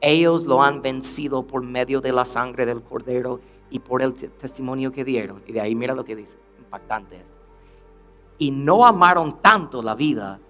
ellos 0.00 0.44
lo 0.44 0.62
han 0.62 0.82
vencido 0.82 1.46
por 1.46 1.62
medio 1.62 2.00
de 2.00 2.12
la 2.12 2.26
sangre 2.26 2.66
del 2.66 2.82
cordero 2.82 3.40
y 3.70 3.78
por 3.78 4.02
el 4.02 4.14
testimonio 4.14 4.92
que 4.92 5.04
dieron. 5.04 5.42
Y 5.46 5.52
de 5.52 5.60
ahí 5.60 5.74
mira 5.74 5.94
lo 5.94 6.04
que 6.04 6.16
dice, 6.16 6.38
impactante 6.58 7.16
esto. 7.16 7.34
Y 8.38 8.50
no 8.50 8.84
amaron 8.84 9.40
tanto 9.40 9.82
la 9.82 9.94
vida 9.94 10.40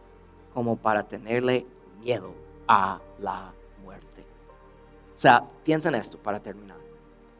como 0.52 0.76
para 0.76 1.02
tenerle 1.02 1.66
miedo 2.00 2.32
a 2.66 3.00
la 3.18 3.52
o 5.14 5.18
sea, 5.18 5.44
piensa 5.62 5.88
en 5.88 5.94
esto 5.94 6.18
para 6.18 6.40
terminar. 6.40 6.76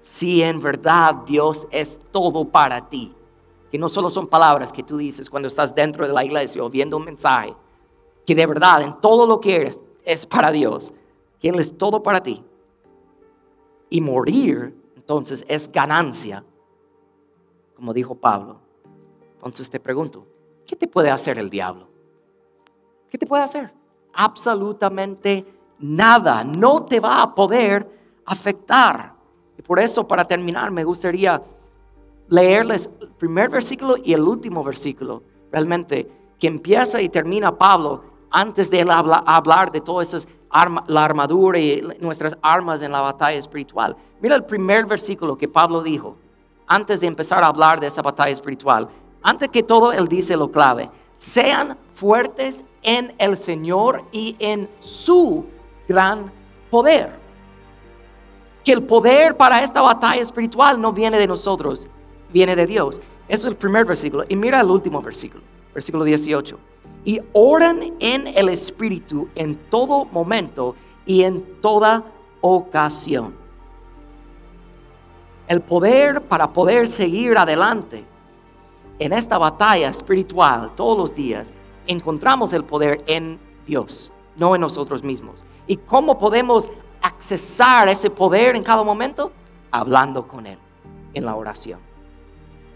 Si 0.00 0.42
en 0.42 0.60
verdad 0.60 1.14
Dios 1.26 1.66
es 1.70 2.00
todo 2.12 2.44
para 2.44 2.88
ti, 2.88 3.14
que 3.70 3.78
no 3.78 3.88
solo 3.88 4.10
son 4.10 4.28
palabras 4.28 4.72
que 4.72 4.82
tú 4.82 4.96
dices 4.96 5.28
cuando 5.28 5.48
estás 5.48 5.74
dentro 5.74 6.06
de 6.06 6.12
la 6.12 6.24
iglesia 6.24 6.62
o 6.62 6.70
viendo 6.70 6.96
un 6.96 7.04
mensaje, 7.04 7.54
que 8.24 8.34
de 8.34 8.46
verdad 8.46 8.82
en 8.82 9.00
todo 9.00 9.26
lo 9.26 9.40
que 9.40 9.56
eres 9.56 9.80
es 10.04 10.24
para 10.24 10.50
Dios, 10.52 10.92
que 11.44 11.50
Él 11.50 11.60
es 11.60 11.76
todo 11.76 12.02
para 12.02 12.22
ti. 12.22 12.42
Y 13.90 14.00
morir, 14.00 14.74
entonces, 14.96 15.44
es 15.46 15.70
ganancia, 15.70 16.42
como 17.76 17.92
dijo 17.92 18.14
Pablo. 18.14 18.60
Entonces 19.34 19.68
te 19.68 19.78
pregunto, 19.78 20.26
¿qué 20.66 20.74
te 20.74 20.88
puede 20.88 21.10
hacer 21.10 21.36
el 21.36 21.50
diablo? 21.50 21.86
¿Qué 23.10 23.18
te 23.18 23.26
puede 23.26 23.42
hacer? 23.42 23.70
Absolutamente 24.14 25.44
nada, 25.80 26.44
no 26.44 26.86
te 26.86 26.98
va 26.98 27.20
a 27.20 27.34
poder 27.34 27.86
afectar. 28.24 29.12
Y 29.58 29.60
por 29.60 29.78
eso, 29.78 30.08
para 30.08 30.26
terminar, 30.26 30.70
me 30.70 30.82
gustaría 30.82 31.42
leerles 32.28 32.88
el 33.02 33.10
primer 33.10 33.50
versículo 33.50 33.96
y 34.02 34.14
el 34.14 34.22
último 34.22 34.64
versículo, 34.64 35.22
realmente, 35.52 36.10
que 36.38 36.46
empieza 36.46 37.02
y 37.02 37.10
termina 37.10 37.54
Pablo 37.54 38.14
antes 38.30 38.70
de 38.70 38.80
él 38.80 38.88
hablar 38.90 39.70
de 39.70 39.82
todas 39.82 40.08
esas 40.08 40.26
la 40.86 41.04
armadura 41.04 41.58
y 41.58 41.82
nuestras 42.00 42.36
armas 42.40 42.80
en 42.82 42.92
la 42.92 43.00
batalla 43.00 43.38
espiritual. 43.38 43.96
Mira 44.20 44.36
el 44.36 44.44
primer 44.44 44.86
versículo 44.86 45.36
que 45.36 45.48
Pablo 45.48 45.82
dijo 45.82 46.16
antes 46.66 47.00
de 47.00 47.06
empezar 47.06 47.42
a 47.42 47.48
hablar 47.48 47.80
de 47.80 47.88
esa 47.88 48.02
batalla 48.02 48.30
espiritual. 48.32 48.88
Antes 49.22 49.48
que 49.48 49.62
todo, 49.62 49.92
él 49.92 50.06
dice 50.06 50.36
lo 50.36 50.50
clave. 50.50 50.88
Sean 51.16 51.76
fuertes 51.94 52.64
en 52.82 53.14
el 53.18 53.36
Señor 53.36 54.04
y 54.12 54.36
en 54.38 54.68
su 54.80 55.46
gran 55.88 56.30
poder. 56.70 57.10
Que 58.64 58.72
el 58.72 58.82
poder 58.82 59.36
para 59.36 59.62
esta 59.62 59.82
batalla 59.82 60.22
espiritual 60.22 60.80
no 60.80 60.92
viene 60.92 61.18
de 61.18 61.26
nosotros, 61.26 61.88
viene 62.32 62.56
de 62.56 62.66
Dios. 62.66 63.00
Eso 63.28 63.48
es 63.48 63.52
el 63.52 63.56
primer 63.56 63.84
versículo. 63.84 64.24
Y 64.28 64.36
mira 64.36 64.60
el 64.60 64.70
último 64.70 65.02
versículo, 65.02 65.42
versículo 65.74 66.04
18. 66.04 66.58
Y 67.04 67.20
oran 67.32 67.94
en 68.00 68.26
el 68.26 68.48
Espíritu 68.48 69.28
en 69.34 69.56
todo 69.68 70.06
momento 70.06 70.74
y 71.04 71.22
en 71.22 71.60
toda 71.60 72.04
ocasión. 72.40 73.34
El 75.46 75.60
poder 75.60 76.22
para 76.22 76.52
poder 76.52 76.86
seguir 76.86 77.36
adelante 77.36 78.04
en 78.98 79.12
esta 79.12 79.38
batalla 79.38 79.88
espiritual 79.88 80.72
todos 80.76 80.96
los 80.96 81.14
días, 81.14 81.52
encontramos 81.86 82.52
el 82.52 82.64
poder 82.64 83.02
en 83.06 83.38
Dios, 83.66 84.12
no 84.36 84.54
en 84.54 84.60
nosotros 84.60 85.02
mismos. 85.02 85.44
¿Y 85.66 85.76
cómo 85.76 86.18
podemos 86.18 86.70
accesar 87.02 87.88
ese 87.88 88.10
poder 88.10 88.56
en 88.56 88.62
cada 88.62 88.82
momento? 88.82 89.32
Hablando 89.70 90.26
con 90.26 90.46
Él 90.46 90.58
en 91.12 91.24
la 91.24 91.34
oración. 91.34 91.80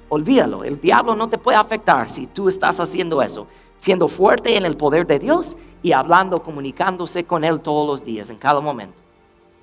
Olvídalo, 0.08 0.64
el 0.64 0.80
diablo 0.80 1.14
no 1.14 1.28
te 1.28 1.38
puede 1.38 1.58
afectar 1.58 2.08
si 2.08 2.26
tú 2.26 2.48
estás 2.48 2.80
haciendo 2.80 3.20
eso, 3.20 3.46
siendo 3.78 4.08
fuerte 4.08 4.56
en 4.56 4.66
el 4.66 4.76
poder 4.76 5.06
de 5.06 5.18
Dios 5.18 5.56
y 5.82 5.92
hablando, 5.92 6.42
comunicándose 6.42 7.24
con 7.24 7.44
Él 7.44 7.60
todos 7.60 7.86
los 7.86 8.04
días, 8.04 8.28
en 8.28 8.36
cada 8.36 8.60
momento. 8.60 8.98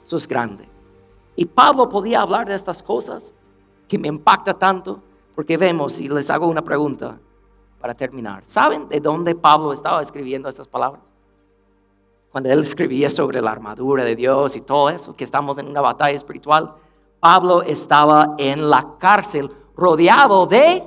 Eso 0.05 0.17
es 0.17 0.27
grande. 0.27 0.67
Y 1.35 1.45
Pablo 1.45 1.87
podía 1.87 2.21
hablar 2.21 2.47
de 2.47 2.55
estas 2.55 2.81
cosas 2.81 3.33
que 3.87 3.99
me 3.99 4.07
impacta 4.07 4.53
tanto, 4.53 5.01
porque 5.35 5.57
vemos, 5.57 5.99
y 5.99 6.07
les 6.07 6.29
hago 6.31 6.47
una 6.47 6.63
pregunta 6.63 7.19
para 7.79 7.93
terminar. 7.93 8.43
¿Saben 8.45 8.89
de 8.89 8.99
dónde 8.99 9.35
Pablo 9.35 9.73
estaba 9.73 10.01
escribiendo 10.01 10.49
estas 10.49 10.67
palabras? 10.67 11.03
cuando 12.35 12.51
él 12.51 12.63
escribía 12.63 13.09
sobre 13.09 13.41
la 13.41 13.51
armadura 13.51 14.03
de 14.03 14.13
Dios 14.13 14.57
y 14.57 14.61
todo 14.61 14.89
eso, 14.89 15.15
que 15.15 15.23
estamos 15.23 15.57
en 15.57 15.69
una 15.69 15.79
batalla 15.79 16.13
espiritual, 16.13 16.73
Pablo 17.21 17.61
estaba 17.61 18.35
en 18.37 18.69
la 18.69 18.95
cárcel 18.99 19.49
rodeado 19.73 20.45
de 20.45 20.83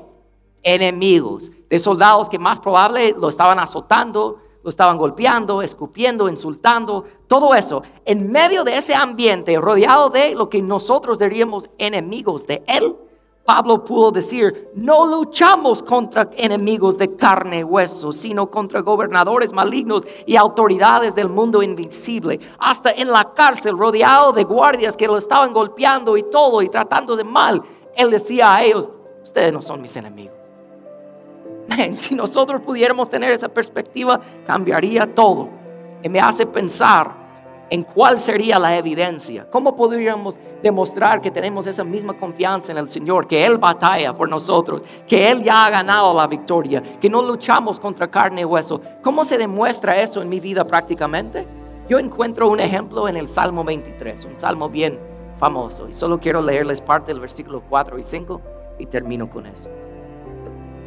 enemigos, 0.62 1.50
de 1.68 1.78
soldados 1.78 2.28
que 2.28 2.38
más 2.38 2.60
probable 2.60 3.14
lo 3.18 3.28
estaban 3.28 3.58
azotando, 3.58 4.38
lo 4.62 4.70
estaban 4.70 4.98
golpeando, 4.98 5.62
escupiendo, 5.62 6.28
insultando, 6.28 7.04
todo 7.26 7.54
eso. 7.54 7.82
En 8.04 8.30
medio 8.30 8.64
de 8.64 8.76
ese 8.76 8.94
ambiente, 8.94 9.58
rodeado 9.58 10.10
de 10.10 10.34
lo 10.34 10.48
que 10.48 10.60
nosotros 10.60 11.18
diríamos 11.18 11.70
enemigos 11.78 12.46
de 12.46 12.62
él, 12.66 12.96
Pablo 13.48 13.82
pudo 13.82 14.10
decir, 14.10 14.68
no 14.74 15.06
luchamos 15.06 15.82
contra 15.82 16.28
enemigos 16.36 16.98
de 16.98 17.16
carne 17.16 17.60
y 17.60 17.64
hueso, 17.64 18.12
sino 18.12 18.50
contra 18.50 18.80
gobernadores 18.80 19.54
malignos 19.54 20.06
y 20.26 20.36
autoridades 20.36 21.14
del 21.14 21.30
mundo 21.30 21.62
invisible. 21.62 22.38
Hasta 22.58 22.90
en 22.90 23.10
la 23.10 23.32
cárcel, 23.32 23.78
rodeado 23.78 24.32
de 24.32 24.44
guardias 24.44 24.98
que 24.98 25.06
lo 25.06 25.16
estaban 25.16 25.54
golpeando 25.54 26.18
y 26.18 26.24
todo 26.24 26.60
y 26.60 26.68
tratándose 26.68 27.24
mal, 27.24 27.62
él 27.96 28.10
decía 28.10 28.54
a 28.54 28.62
ellos, 28.62 28.90
ustedes 29.24 29.50
no 29.50 29.62
son 29.62 29.80
mis 29.80 29.96
enemigos. 29.96 30.37
Si 31.98 32.14
nosotros 32.14 32.60
pudiéramos 32.60 33.08
tener 33.08 33.30
esa 33.32 33.48
perspectiva, 33.48 34.20
cambiaría 34.46 35.06
todo. 35.14 35.48
Y 36.02 36.08
me 36.08 36.20
hace 36.20 36.46
pensar 36.46 37.28
en 37.70 37.82
cuál 37.82 38.18
sería 38.18 38.58
la 38.58 38.76
evidencia. 38.76 39.46
¿Cómo 39.50 39.76
podríamos 39.76 40.38
demostrar 40.62 41.20
que 41.20 41.30
tenemos 41.30 41.66
esa 41.66 41.84
misma 41.84 42.14
confianza 42.14 42.72
en 42.72 42.78
el 42.78 42.88
Señor, 42.88 43.26
que 43.26 43.44
Él 43.44 43.58
batalla 43.58 44.14
por 44.16 44.28
nosotros, 44.28 44.82
que 45.06 45.30
Él 45.30 45.42
ya 45.42 45.66
ha 45.66 45.70
ganado 45.70 46.14
la 46.14 46.26
victoria, 46.26 46.82
que 47.00 47.10
no 47.10 47.22
luchamos 47.22 47.78
contra 47.78 48.10
carne 48.10 48.42
y 48.42 48.44
hueso? 48.44 48.80
¿Cómo 49.02 49.24
se 49.24 49.38
demuestra 49.38 50.00
eso 50.00 50.22
en 50.22 50.28
mi 50.28 50.40
vida 50.40 50.64
prácticamente? 50.64 51.44
Yo 51.88 51.98
encuentro 51.98 52.48
un 52.48 52.60
ejemplo 52.60 53.08
en 53.08 53.16
el 53.16 53.28
Salmo 53.28 53.64
23, 53.64 54.24
un 54.26 54.38
salmo 54.38 54.68
bien 54.68 54.98
famoso, 55.38 55.88
y 55.88 55.92
solo 55.92 56.18
quiero 56.18 56.42
leerles 56.42 56.80
parte 56.80 57.12
del 57.12 57.20
versículo 57.20 57.62
4 57.68 57.98
y 57.98 58.02
5 58.02 58.40
y 58.78 58.86
termino 58.86 59.28
con 59.30 59.46
eso. 59.46 59.68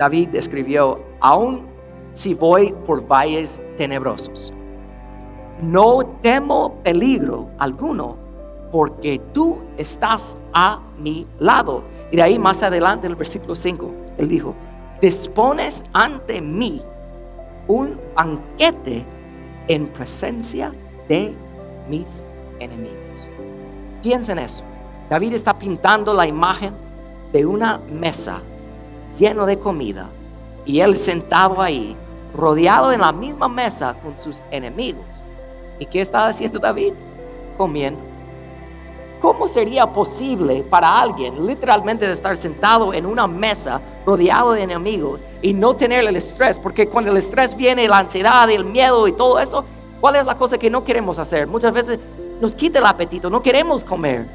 David 0.02 0.34
escribió, 0.34 1.00
aún 1.20 1.68
si 2.14 2.34
voy 2.34 2.74
por 2.88 3.08
valles 3.08 3.62
tenebrosos, 3.78 4.52
no 5.62 6.04
temo 6.24 6.74
peligro 6.84 7.50
alguno, 7.60 8.16
porque 8.72 9.22
tú 9.32 9.60
estás 9.78 10.36
a 10.56 10.80
mi 10.98 11.28
lado. 11.38 11.84
Y 12.12 12.16
de 12.16 12.24
ahí 12.24 12.40
más 12.40 12.64
adelante, 12.64 13.06
el 13.06 13.16
versículo 13.16 13.56
5, 13.56 13.92
él 14.18 14.28
dijo, 14.28 14.56
dispones 15.00 15.84
ante 15.94 16.42
mí 16.42 16.82
un 17.68 17.96
banquete 18.16 19.06
en 19.68 19.86
presencia 19.86 20.74
de 21.08 21.32
mis 21.88 22.26
enemigos. 22.60 22.98
Piensa 24.02 24.32
en 24.32 24.40
eso. 24.40 24.64
David 25.12 25.34
está 25.34 25.60
pintando 25.60 26.12
la 26.12 26.26
imagen 26.26 26.74
de 27.32 27.46
una 27.46 27.78
mesa 27.78 28.42
lleno 29.18 29.46
de 29.46 29.60
comida 29.60 30.10
y 30.66 30.80
él 30.80 30.96
sentado 30.98 31.62
ahí, 31.62 31.96
rodeado 32.34 32.92
en 32.92 33.02
la 33.02 33.12
misma 33.12 33.48
mesa 33.48 33.96
con 34.02 34.20
sus 34.20 34.42
enemigos. 34.52 35.06
¿Y 35.80 35.86
qué 35.86 36.02
estaba 36.02 36.28
haciendo 36.28 36.60
David? 36.60 36.94
Comiendo. 37.58 38.12
¿Cómo 39.22 39.48
sería 39.48 39.86
posible 39.86 40.64
para 40.68 41.00
alguien 41.00 41.46
literalmente 41.46 42.08
de 42.08 42.14
estar 42.14 42.36
sentado 42.36 42.92
en 42.92 43.06
una 43.06 43.28
mesa 43.28 43.80
rodeado 44.04 44.54
de 44.54 44.64
enemigos 44.64 45.24
y 45.44 45.54
no 45.54 45.76
tener 45.76 46.04
el 46.06 46.16
estrés? 46.16 46.58
Porque 46.58 46.88
cuando 46.88 47.12
el 47.12 47.18
estrés 47.18 47.56
viene, 47.56 47.88
la 47.88 48.00
ansiedad, 48.00 48.50
el 48.50 48.66
miedo 48.66 49.08
y 49.08 49.12
todo 49.12 49.40
eso, 49.40 49.64
¿cuál 50.00 50.16
es 50.16 50.26
la 50.26 50.38
cosa 50.38 50.58
que 50.58 50.72
no 50.72 50.84
queremos 50.84 51.20
hacer? 51.20 51.46
Muchas 51.46 51.72
veces 51.72 52.00
nos 52.42 52.56
quita 52.56 52.80
el 52.80 52.86
apetito, 52.88 53.30
no 53.30 53.44
queremos 53.44 53.84
comer. 53.84 54.26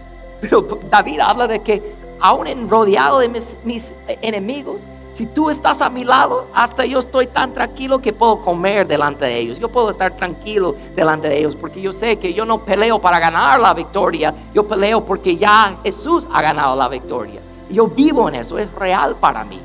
Pero 0.40 0.62
David 0.88 1.18
habla 1.18 1.48
de 1.48 1.60
que 1.60 1.94
aún 2.20 2.46
en 2.46 2.68
rodeado 2.68 3.18
de 3.18 3.28
mis, 3.28 3.56
mis 3.64 3.94
enemigos, 4.06 4.86
si 5.16 5.24
tú 5.24 5.48
estás 5.48 5.80
a 5.80 5.88
mi 5.88 6.04
lado, 6.04 6.46
hasta 6.52 6.84
yo 6.84 6.98
estoy 6.98 7.26
tan 7.26 7.54
tranquilo 7.54 8.00
que 8.00 8.12
puedo 8.12 8.42
comer 8.42 8.86
delante 8.86 9.24
de 9.24 9.38
ellos. 9.38 9.58
Yo 9.58 9.70
puedo 9.70 9.88
estar 9.88 10.14
tranquilo 10.14 10.74
delante 10.94 11.26
de 11.26 11.38
ellos 11.38 11.56
porque 11.56 11.80
yo 11.80 11.90
sé 11.90 12.18
que 12.18 12.34
yo 12.34 12.44
no 12.44 12.58
peleo 12.58 13.00
para 13.00 13.18
ganar 13.18 13.58
la 13.58 13.72
victoria. 13.72 14.34
Yo 14.52 14.68
peleo 14.68 15.02
porque 15.06 15.38
ya 15.38 15.78
Jesús 15.82 16.28
ha 16.30 16.42
ganado 16.42 16.76
la 16.76 16.88
victoria. 16.88 17.40
Yo 17.70 17.86
vivo 17.86 18.28
en 18.28 18.34
eso, 18.34 18.58
es 18.58 18.70
real 18.74 19.16
para 19.18 19.42
mí. 19.42 19.58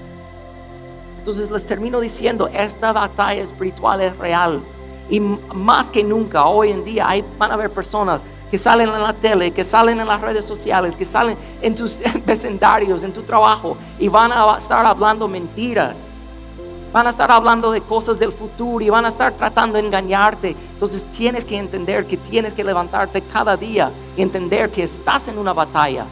Entonces 1.18 1.52
les 1.52 1.66
termino 1.66 2.00
diciendo, 2.00 2.48
esta 2.48 2.94
batalla 2.94 3.44
espiritual 3.44 4.00
es 4.00 4.18
real. 4.18 4.62
Y 5.10 5.20
más 5.20 5.92
que 5.92 6.02
nunca, 6.02 6.46
hoy 6.46 6.72
en 6.72 6.86
día, 6.86 7.10
hay, 7.10 7.26
van 7.38 7.52
a 7.52 7.56
haber 7.56 7.72
personas 7.72 8.24
que 8.52 8.58
salen 8.58 8.90
en 8.90 9.02
la 9.02 9.14
tele, 9.14 9.52
que 9.52 9.64
salen 9.64 10.02
en 10.02 10.08
las 10.08 10.20
redes 10.20 10.44
sociales, 10.44 10.98
que 10.98 11.06
salen 11.06 11.38
en 11.62 11.74
tus 11.74 11.98
vecindarios, 12.26 13.02
en 13.02 13.14
tu 13.14 13.24
trabajo 13.24 13.78
y 13.98 14.10
van 14.10 14.34
a 14.34 14.58
estar 14.58 14.86
hablando 14.86 15.28
mentiras. 15.30 16.06
Van 16.92 17.08
a 17.08 17.12
estar 17.12 17.32
hablando 17.32 17.72
de 17.72 17.80
cosas 17.80 18.20
del 18.20 18.34
futuro 18.34 18.84
y 18.84 18.90
van 18.90 19.06
a 19.06 19.08
estar 19.08 19.32
tratando 19.32 19.78
de 19.78 19.88
engañarte. 19.88 20.58
Entonces 20.74 21.06
tienes 21.14 21.46
que 21.46 21.58
entender 21.58 22.06
que 22.06 22.18
tienes 22.18 22.54
que 22.54 22.66
levantarte 22.66 23.22
cada 23.22 23.56
día 23.56 23.90
y 24.18 24.22
entender 24.22 24.70
que 24.70 24.84
estás 24.84 25.30
en 25.30 25.38
una 25.38 25.54
batalla. 25.54 26.06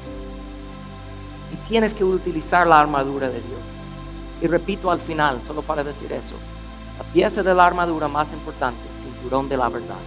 Y 1.52 1.68
tienes 1.68 1.94
que 1.94 2.06
utilizar 2.06 2.66
la 2.66 2.80
armadura 2.80 3.28
de 3.28 3.42
Dios. 3.42 3.60
Y 4.42 4.48
repito 4.48 4.90
al 4.90 5.02
final, 5.02 5.42
solo 5.46 5.62
para 5.62 5.84
decir 5.84 6.10
eso, 6.14 6.36
la 6.98 7.04
pieza 7.12 7.44
de 7.44 7.54
la 7.54 7.66
armadura 7.66 8.08
más 8.08 8.32
importante, 8.32 8.80
cinturón 8.96 9.50
de 9.50 9.58
la 9.58 9.68
verdad. 9.68 9.98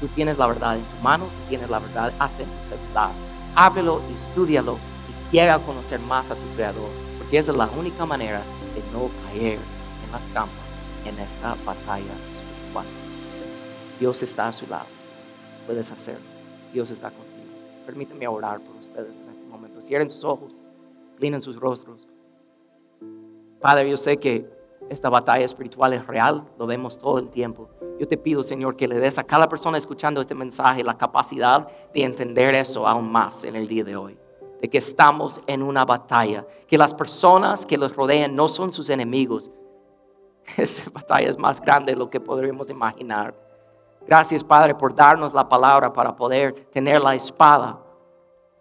Tú 0.00 0.08
tienes 0.08 0.38
la 0.38 0.46
verdad 0.46 0.76
en 0.76 0.84
tu 0.84 1.02
mano, 1.02 1.26
tienes 1.48 1.70
la 1.70 1.78
verdad 1.78 2.12
hasta 2.18 2.42
en 2.42 2.48
tu 2.48 2.76
celular. 2.76 3.10
Háblelo 3.54 4.02
y 4.10 4.16
estudialo 4.16 4.78
y 5.30 5.36
llega 5.36 5.54
a 5.54 5.58
conocer 5.60 6.00
más 6.00 6.30
a 6.30 6.34
tu 6.34 6.54
Creador, 6.56 6.90
porque 7.18 7.38
esa 7.38 7.52
es 7.52 7.58
la 7.58 7.68
única 7.78 8.04
manera 8.04 8.42
de 8.74 8.82
no 8.92 9.08
caer 9.26 9.58
en 10.04 10.12
las 10.12 10.24
trampas 10.26 10.64
en 11.04 11.18
esta 11.18 11.56
batalla 11.64 12.12
espiritual. 12.32 12.86
Dios 14.00 14.22
está 14.22 14.48
a 14.48 14.52
su 14.52 14.66
lado, 14.66 14.86
puedes 15.66 15.90
hacerlo. 15.90 16.34
Dios 16.72 16.90
está 16.90 17.10
contigo. 17.10 17.34
Permíteme 17.86 18.26
orar 18.26 18.60
por 18.60 18.74
ustedes 18.76 19.20
en 19.20 19.28
este 19.28 19.46
momento. 19.48 19.80
Cierren 19.80 20.10
sus 20.10 20.24
ojos, 20.24 20.60
inclinen 21.12 21.40
sus 21.40 21.56
rostros. 21.56 22.08
Padre, 23.60 23.88
yo 23.88 23.96
sé 23.96 24.16
que 24.16 24.50
esta 24.90 25.08
batalla 25.08 25.44
espiritual 25.44 25.92
es 25.92 26.06
real, 26.06 26.44
lo 26.58 26.66
vemos 26.66 26.98
todo 26.98 27.18
el 27.18 27.28
tiempo. 27.28 27.70
Yo 27.98 28.08
te 28.08 28.16
pido, 28.16 28.42
Señor, 28.42 28.76
que 28.76 28.88
le 28.88 28.98
des 28.98 29.18
a 29.18 29.24
cada 29.24 29.48
persona 29.48 29.78
escuchando 29.78 30.20
este 30.20 30.34
mensaje 30.34 30.82
la 30.82 30.98
capacidad 30.98 31.68
de 31.92 32.02
entender 32.02 32.54
eso 32.54 32.86
aún 32.88 33.10
más 33.10 33.44
en 33.44 33.54
el 33.54 33.68
día 33.68 33.84
de 33.84 33.96
hoy. 33.96 34.18
De 34.60 34.68
que 34.68 34.78
estamos 34.78 35.40
en 35.46 35.62
una 35.62 35.84
batalla, 35.84 36.44
que 36.66 36.76
las 36.76 36.92
personas 36.92 37.64
que 37.64 37.78
los 37.78 37.94
rodean 37.94 38.34
no 38.34 38.48
son 38.48 38.72
sus 38.72 38.90
enemigos. 38.90 39.50
Esta 40.56 40.90
batalla 40.90 41.30
es 41.30 41.38
más 41.38 41.60
grande 41.60 41.92
de 41.92 41.98
lo 41.98 42.10
que 42.10 42.20
podríamos 42.20 42.68
imaginar. 42.70 43.34
Gracias, 44.06 44.42
Padre, 44.42 44.74
por 44.74 44.94
darnos 44.94 45.32
la 45.32 45.48
palabra 45.48 45.92
para 45.92 46.16
poder 46.16 46.52
tener 46.72 47.00
la 47.00 47.14
espada, 47.14 47.78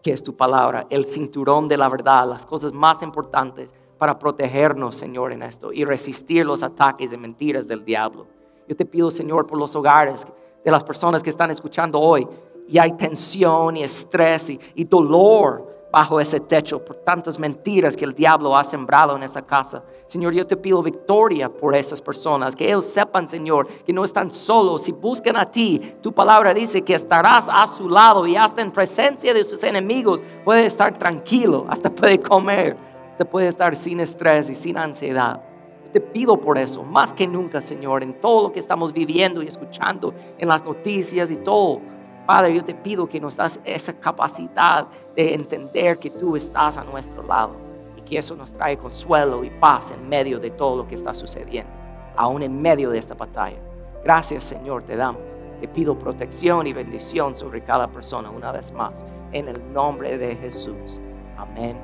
que 0.01 0.11
es 0.11 0.21
tu 0.21 0.35
palabra, 0.35 0.85
el 0.89 1.07
cinturón 1.07 1.67
de 1.67 1.77
la 1.77 1.89
verdad, 1.89 2.27
las 2.27 2.45
cosas 2.45 2.71
más 2.71 3.01
importantes 3.01 3.73
para 3.97 4.19
protegernos, 4.19 4.95
Señor, 4.95 5.31
en 5.31 5.41
esto 5.41 5.73
y 5.73 5.85
resistir 5.85 6.45
los 6.45 6.61
ataques 6.61 7.11
de 7.11 7.17
mentiras 7.17 7.67
del 7.67 7.83
diablo. 7.83 8.27
Yo 8.67 8.75
te 8.75 8.85
pido, 8.85 9.11
Señor, 9.11 9.45
por 9.45 9.57
los 9.57 9.75
hogares 9.75 10.25
de 10.63 10.71
las 10.71 10.83
personas 10.83 11.21
que 11.21 11.29
están 11.29 11.51
escuchando 11.51 11.99
hoy 11.99 12.27
y 12.67 12.79
hay 12.79 12.93
tensión 12.93 13.77
y 13.77 13.83
estrés 13.83 14.49
y, 14.49 14.83
dolor 14.85 15.71
bajo 15.91 16.19
ese 16.19 16.39
techo 16.39 16.83
por 16.83 16.95
tantas 16.95 17.37
mentiras 17.37 17.95
que 17.95 18.03
el 18.03 18.15
diablo 18.15 18.57
ha 18.57 18.63
sembrado 18.63 19.15
en 19.15 19.21
esa 19.21 19.43
casa. 19.43 19.83
Señor, 20.07 20.33
yo 20.33 20.47
te 20.47 20.57
pido 20.57 20.81
victoria 20.81 21.49
por 21.49 21.75
esas 21.75 22.01
personas, 22.01 22.55
que 22.55 22.65
ellos 22.65 22.85
sepan, 22.85 23.27
Señor, 23.27 23.67
que 23.85 23.93
no 23.93 24.03
están 24.03 24.33
solos. 24.33 24.83
Si 24.83 24.91
buscan 24.91 25.37
a 25.37 25.51
ti, 25.51 25.79
tu 26.01 26.11
palabra 26.11 26.51
dice 26.51 26.81
que 26.81 26.95
estarás 26.95 27.47
a 27.47 27.67
su 27.67 27.87
lado 27.87 28.25
y 28.25 28.35
hasta 28.35 28.63
en 28.63 28.71
presencia 28.71 29.35
de 29.35 29.43
sus 29.43 29.63
enemigos 29.63 30.23
puede 30.43 30.65
estar 30.65 30.97
tranquilo, 30.97 31.65
hasta 31.69 31.91
puede 31.91 32.19
comer, 32.19 32.75
hasta 33.11 33.25
puede 33.25 33.49
estar 33.49 33.75
sin 33.75 33.99
estrés 33.99 34.49
y 34.49 34.55
sin 34.55 34.77
ansiedad 34.79 35.52
te 35.93 36.01
pido 36.01 36.37
por 36.37 36.57
eso, 36.57 36.83
más 36.83 37.13
que 37.13 37.27
nunca, 37.27 37.61
Señor, 37.61 38.01
en 38.01 38.15
todo 38.15 38.47
lo 38.47 38.51
que 38.51 38.59
estamos 38.59 38.91
viviendo 38.91 39.43
y 39.43 39.47
escuchando 39.47 40.13
en 40.39 40.47
las 40.47 40.65
noticias 40.65 41.29
y 41.29 41.35
todo. 41.35 41.79
Padre, 42.25 42.55
yo 42.55 42.63
te 42.63 42.73
pido 42.73 43.07
que 43.07 43.19
nos 43.19 43.37
das 43.37 43.59
esa 43.63 43.93
capacidad 43.93 44.87
de 45.15 45.35
entender 45.35 45.99
que 45.99 46.09
tú 46.09 46.35
estás 46.35 46.77
a 46.77 46.83
nuestro 46.83 47.21
lado 47.23 47.55
y 47.95 48.01
que 48.01 48.17
eso 48.17 48.35
nos 48.35 48.51
trae 48.53 48.75
consuelo 48.75 49.43
y 49.43 49.51
paz 49.51 49.91
en 49.91 50.09
medio 50.09 50.39
de 50.39 50.49
todo 50.49 50.77
lo 50.77 50.87
que 50.87 50.95
está 50.95 51.13
sucediendo, 51.13 51.71
aún 52.15 52.41
en 52.41 52.59
medio 52.59 52.89
de 52.89 52.97
esta 52.97 53.13
batalla. 53.13 53.59
Gracias, 54.03 54.45
Señor, 54.45 54.83
te 54.83 54.95
damos. 54.95 55.21
Te 55.61 55.67
pido 55.67 55.97
protección 55.97 56.65
y 56.65 56.73
bendición 56.73 57.35
sobre 57.35 57.63
cada 57.63 57.87
persona 57.87 58.31
una 58.31 58.51
vez 58.51 58.71
más, 58.71 59.05
en 59.31 59.47
el 59.47 59.71
nombre 59.71 60.17
de 60.17 60.35
Jesús. 60.35 60.99
Amén 61.37 61.77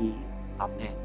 y 0.00 0.14
amén. 0.58 0.99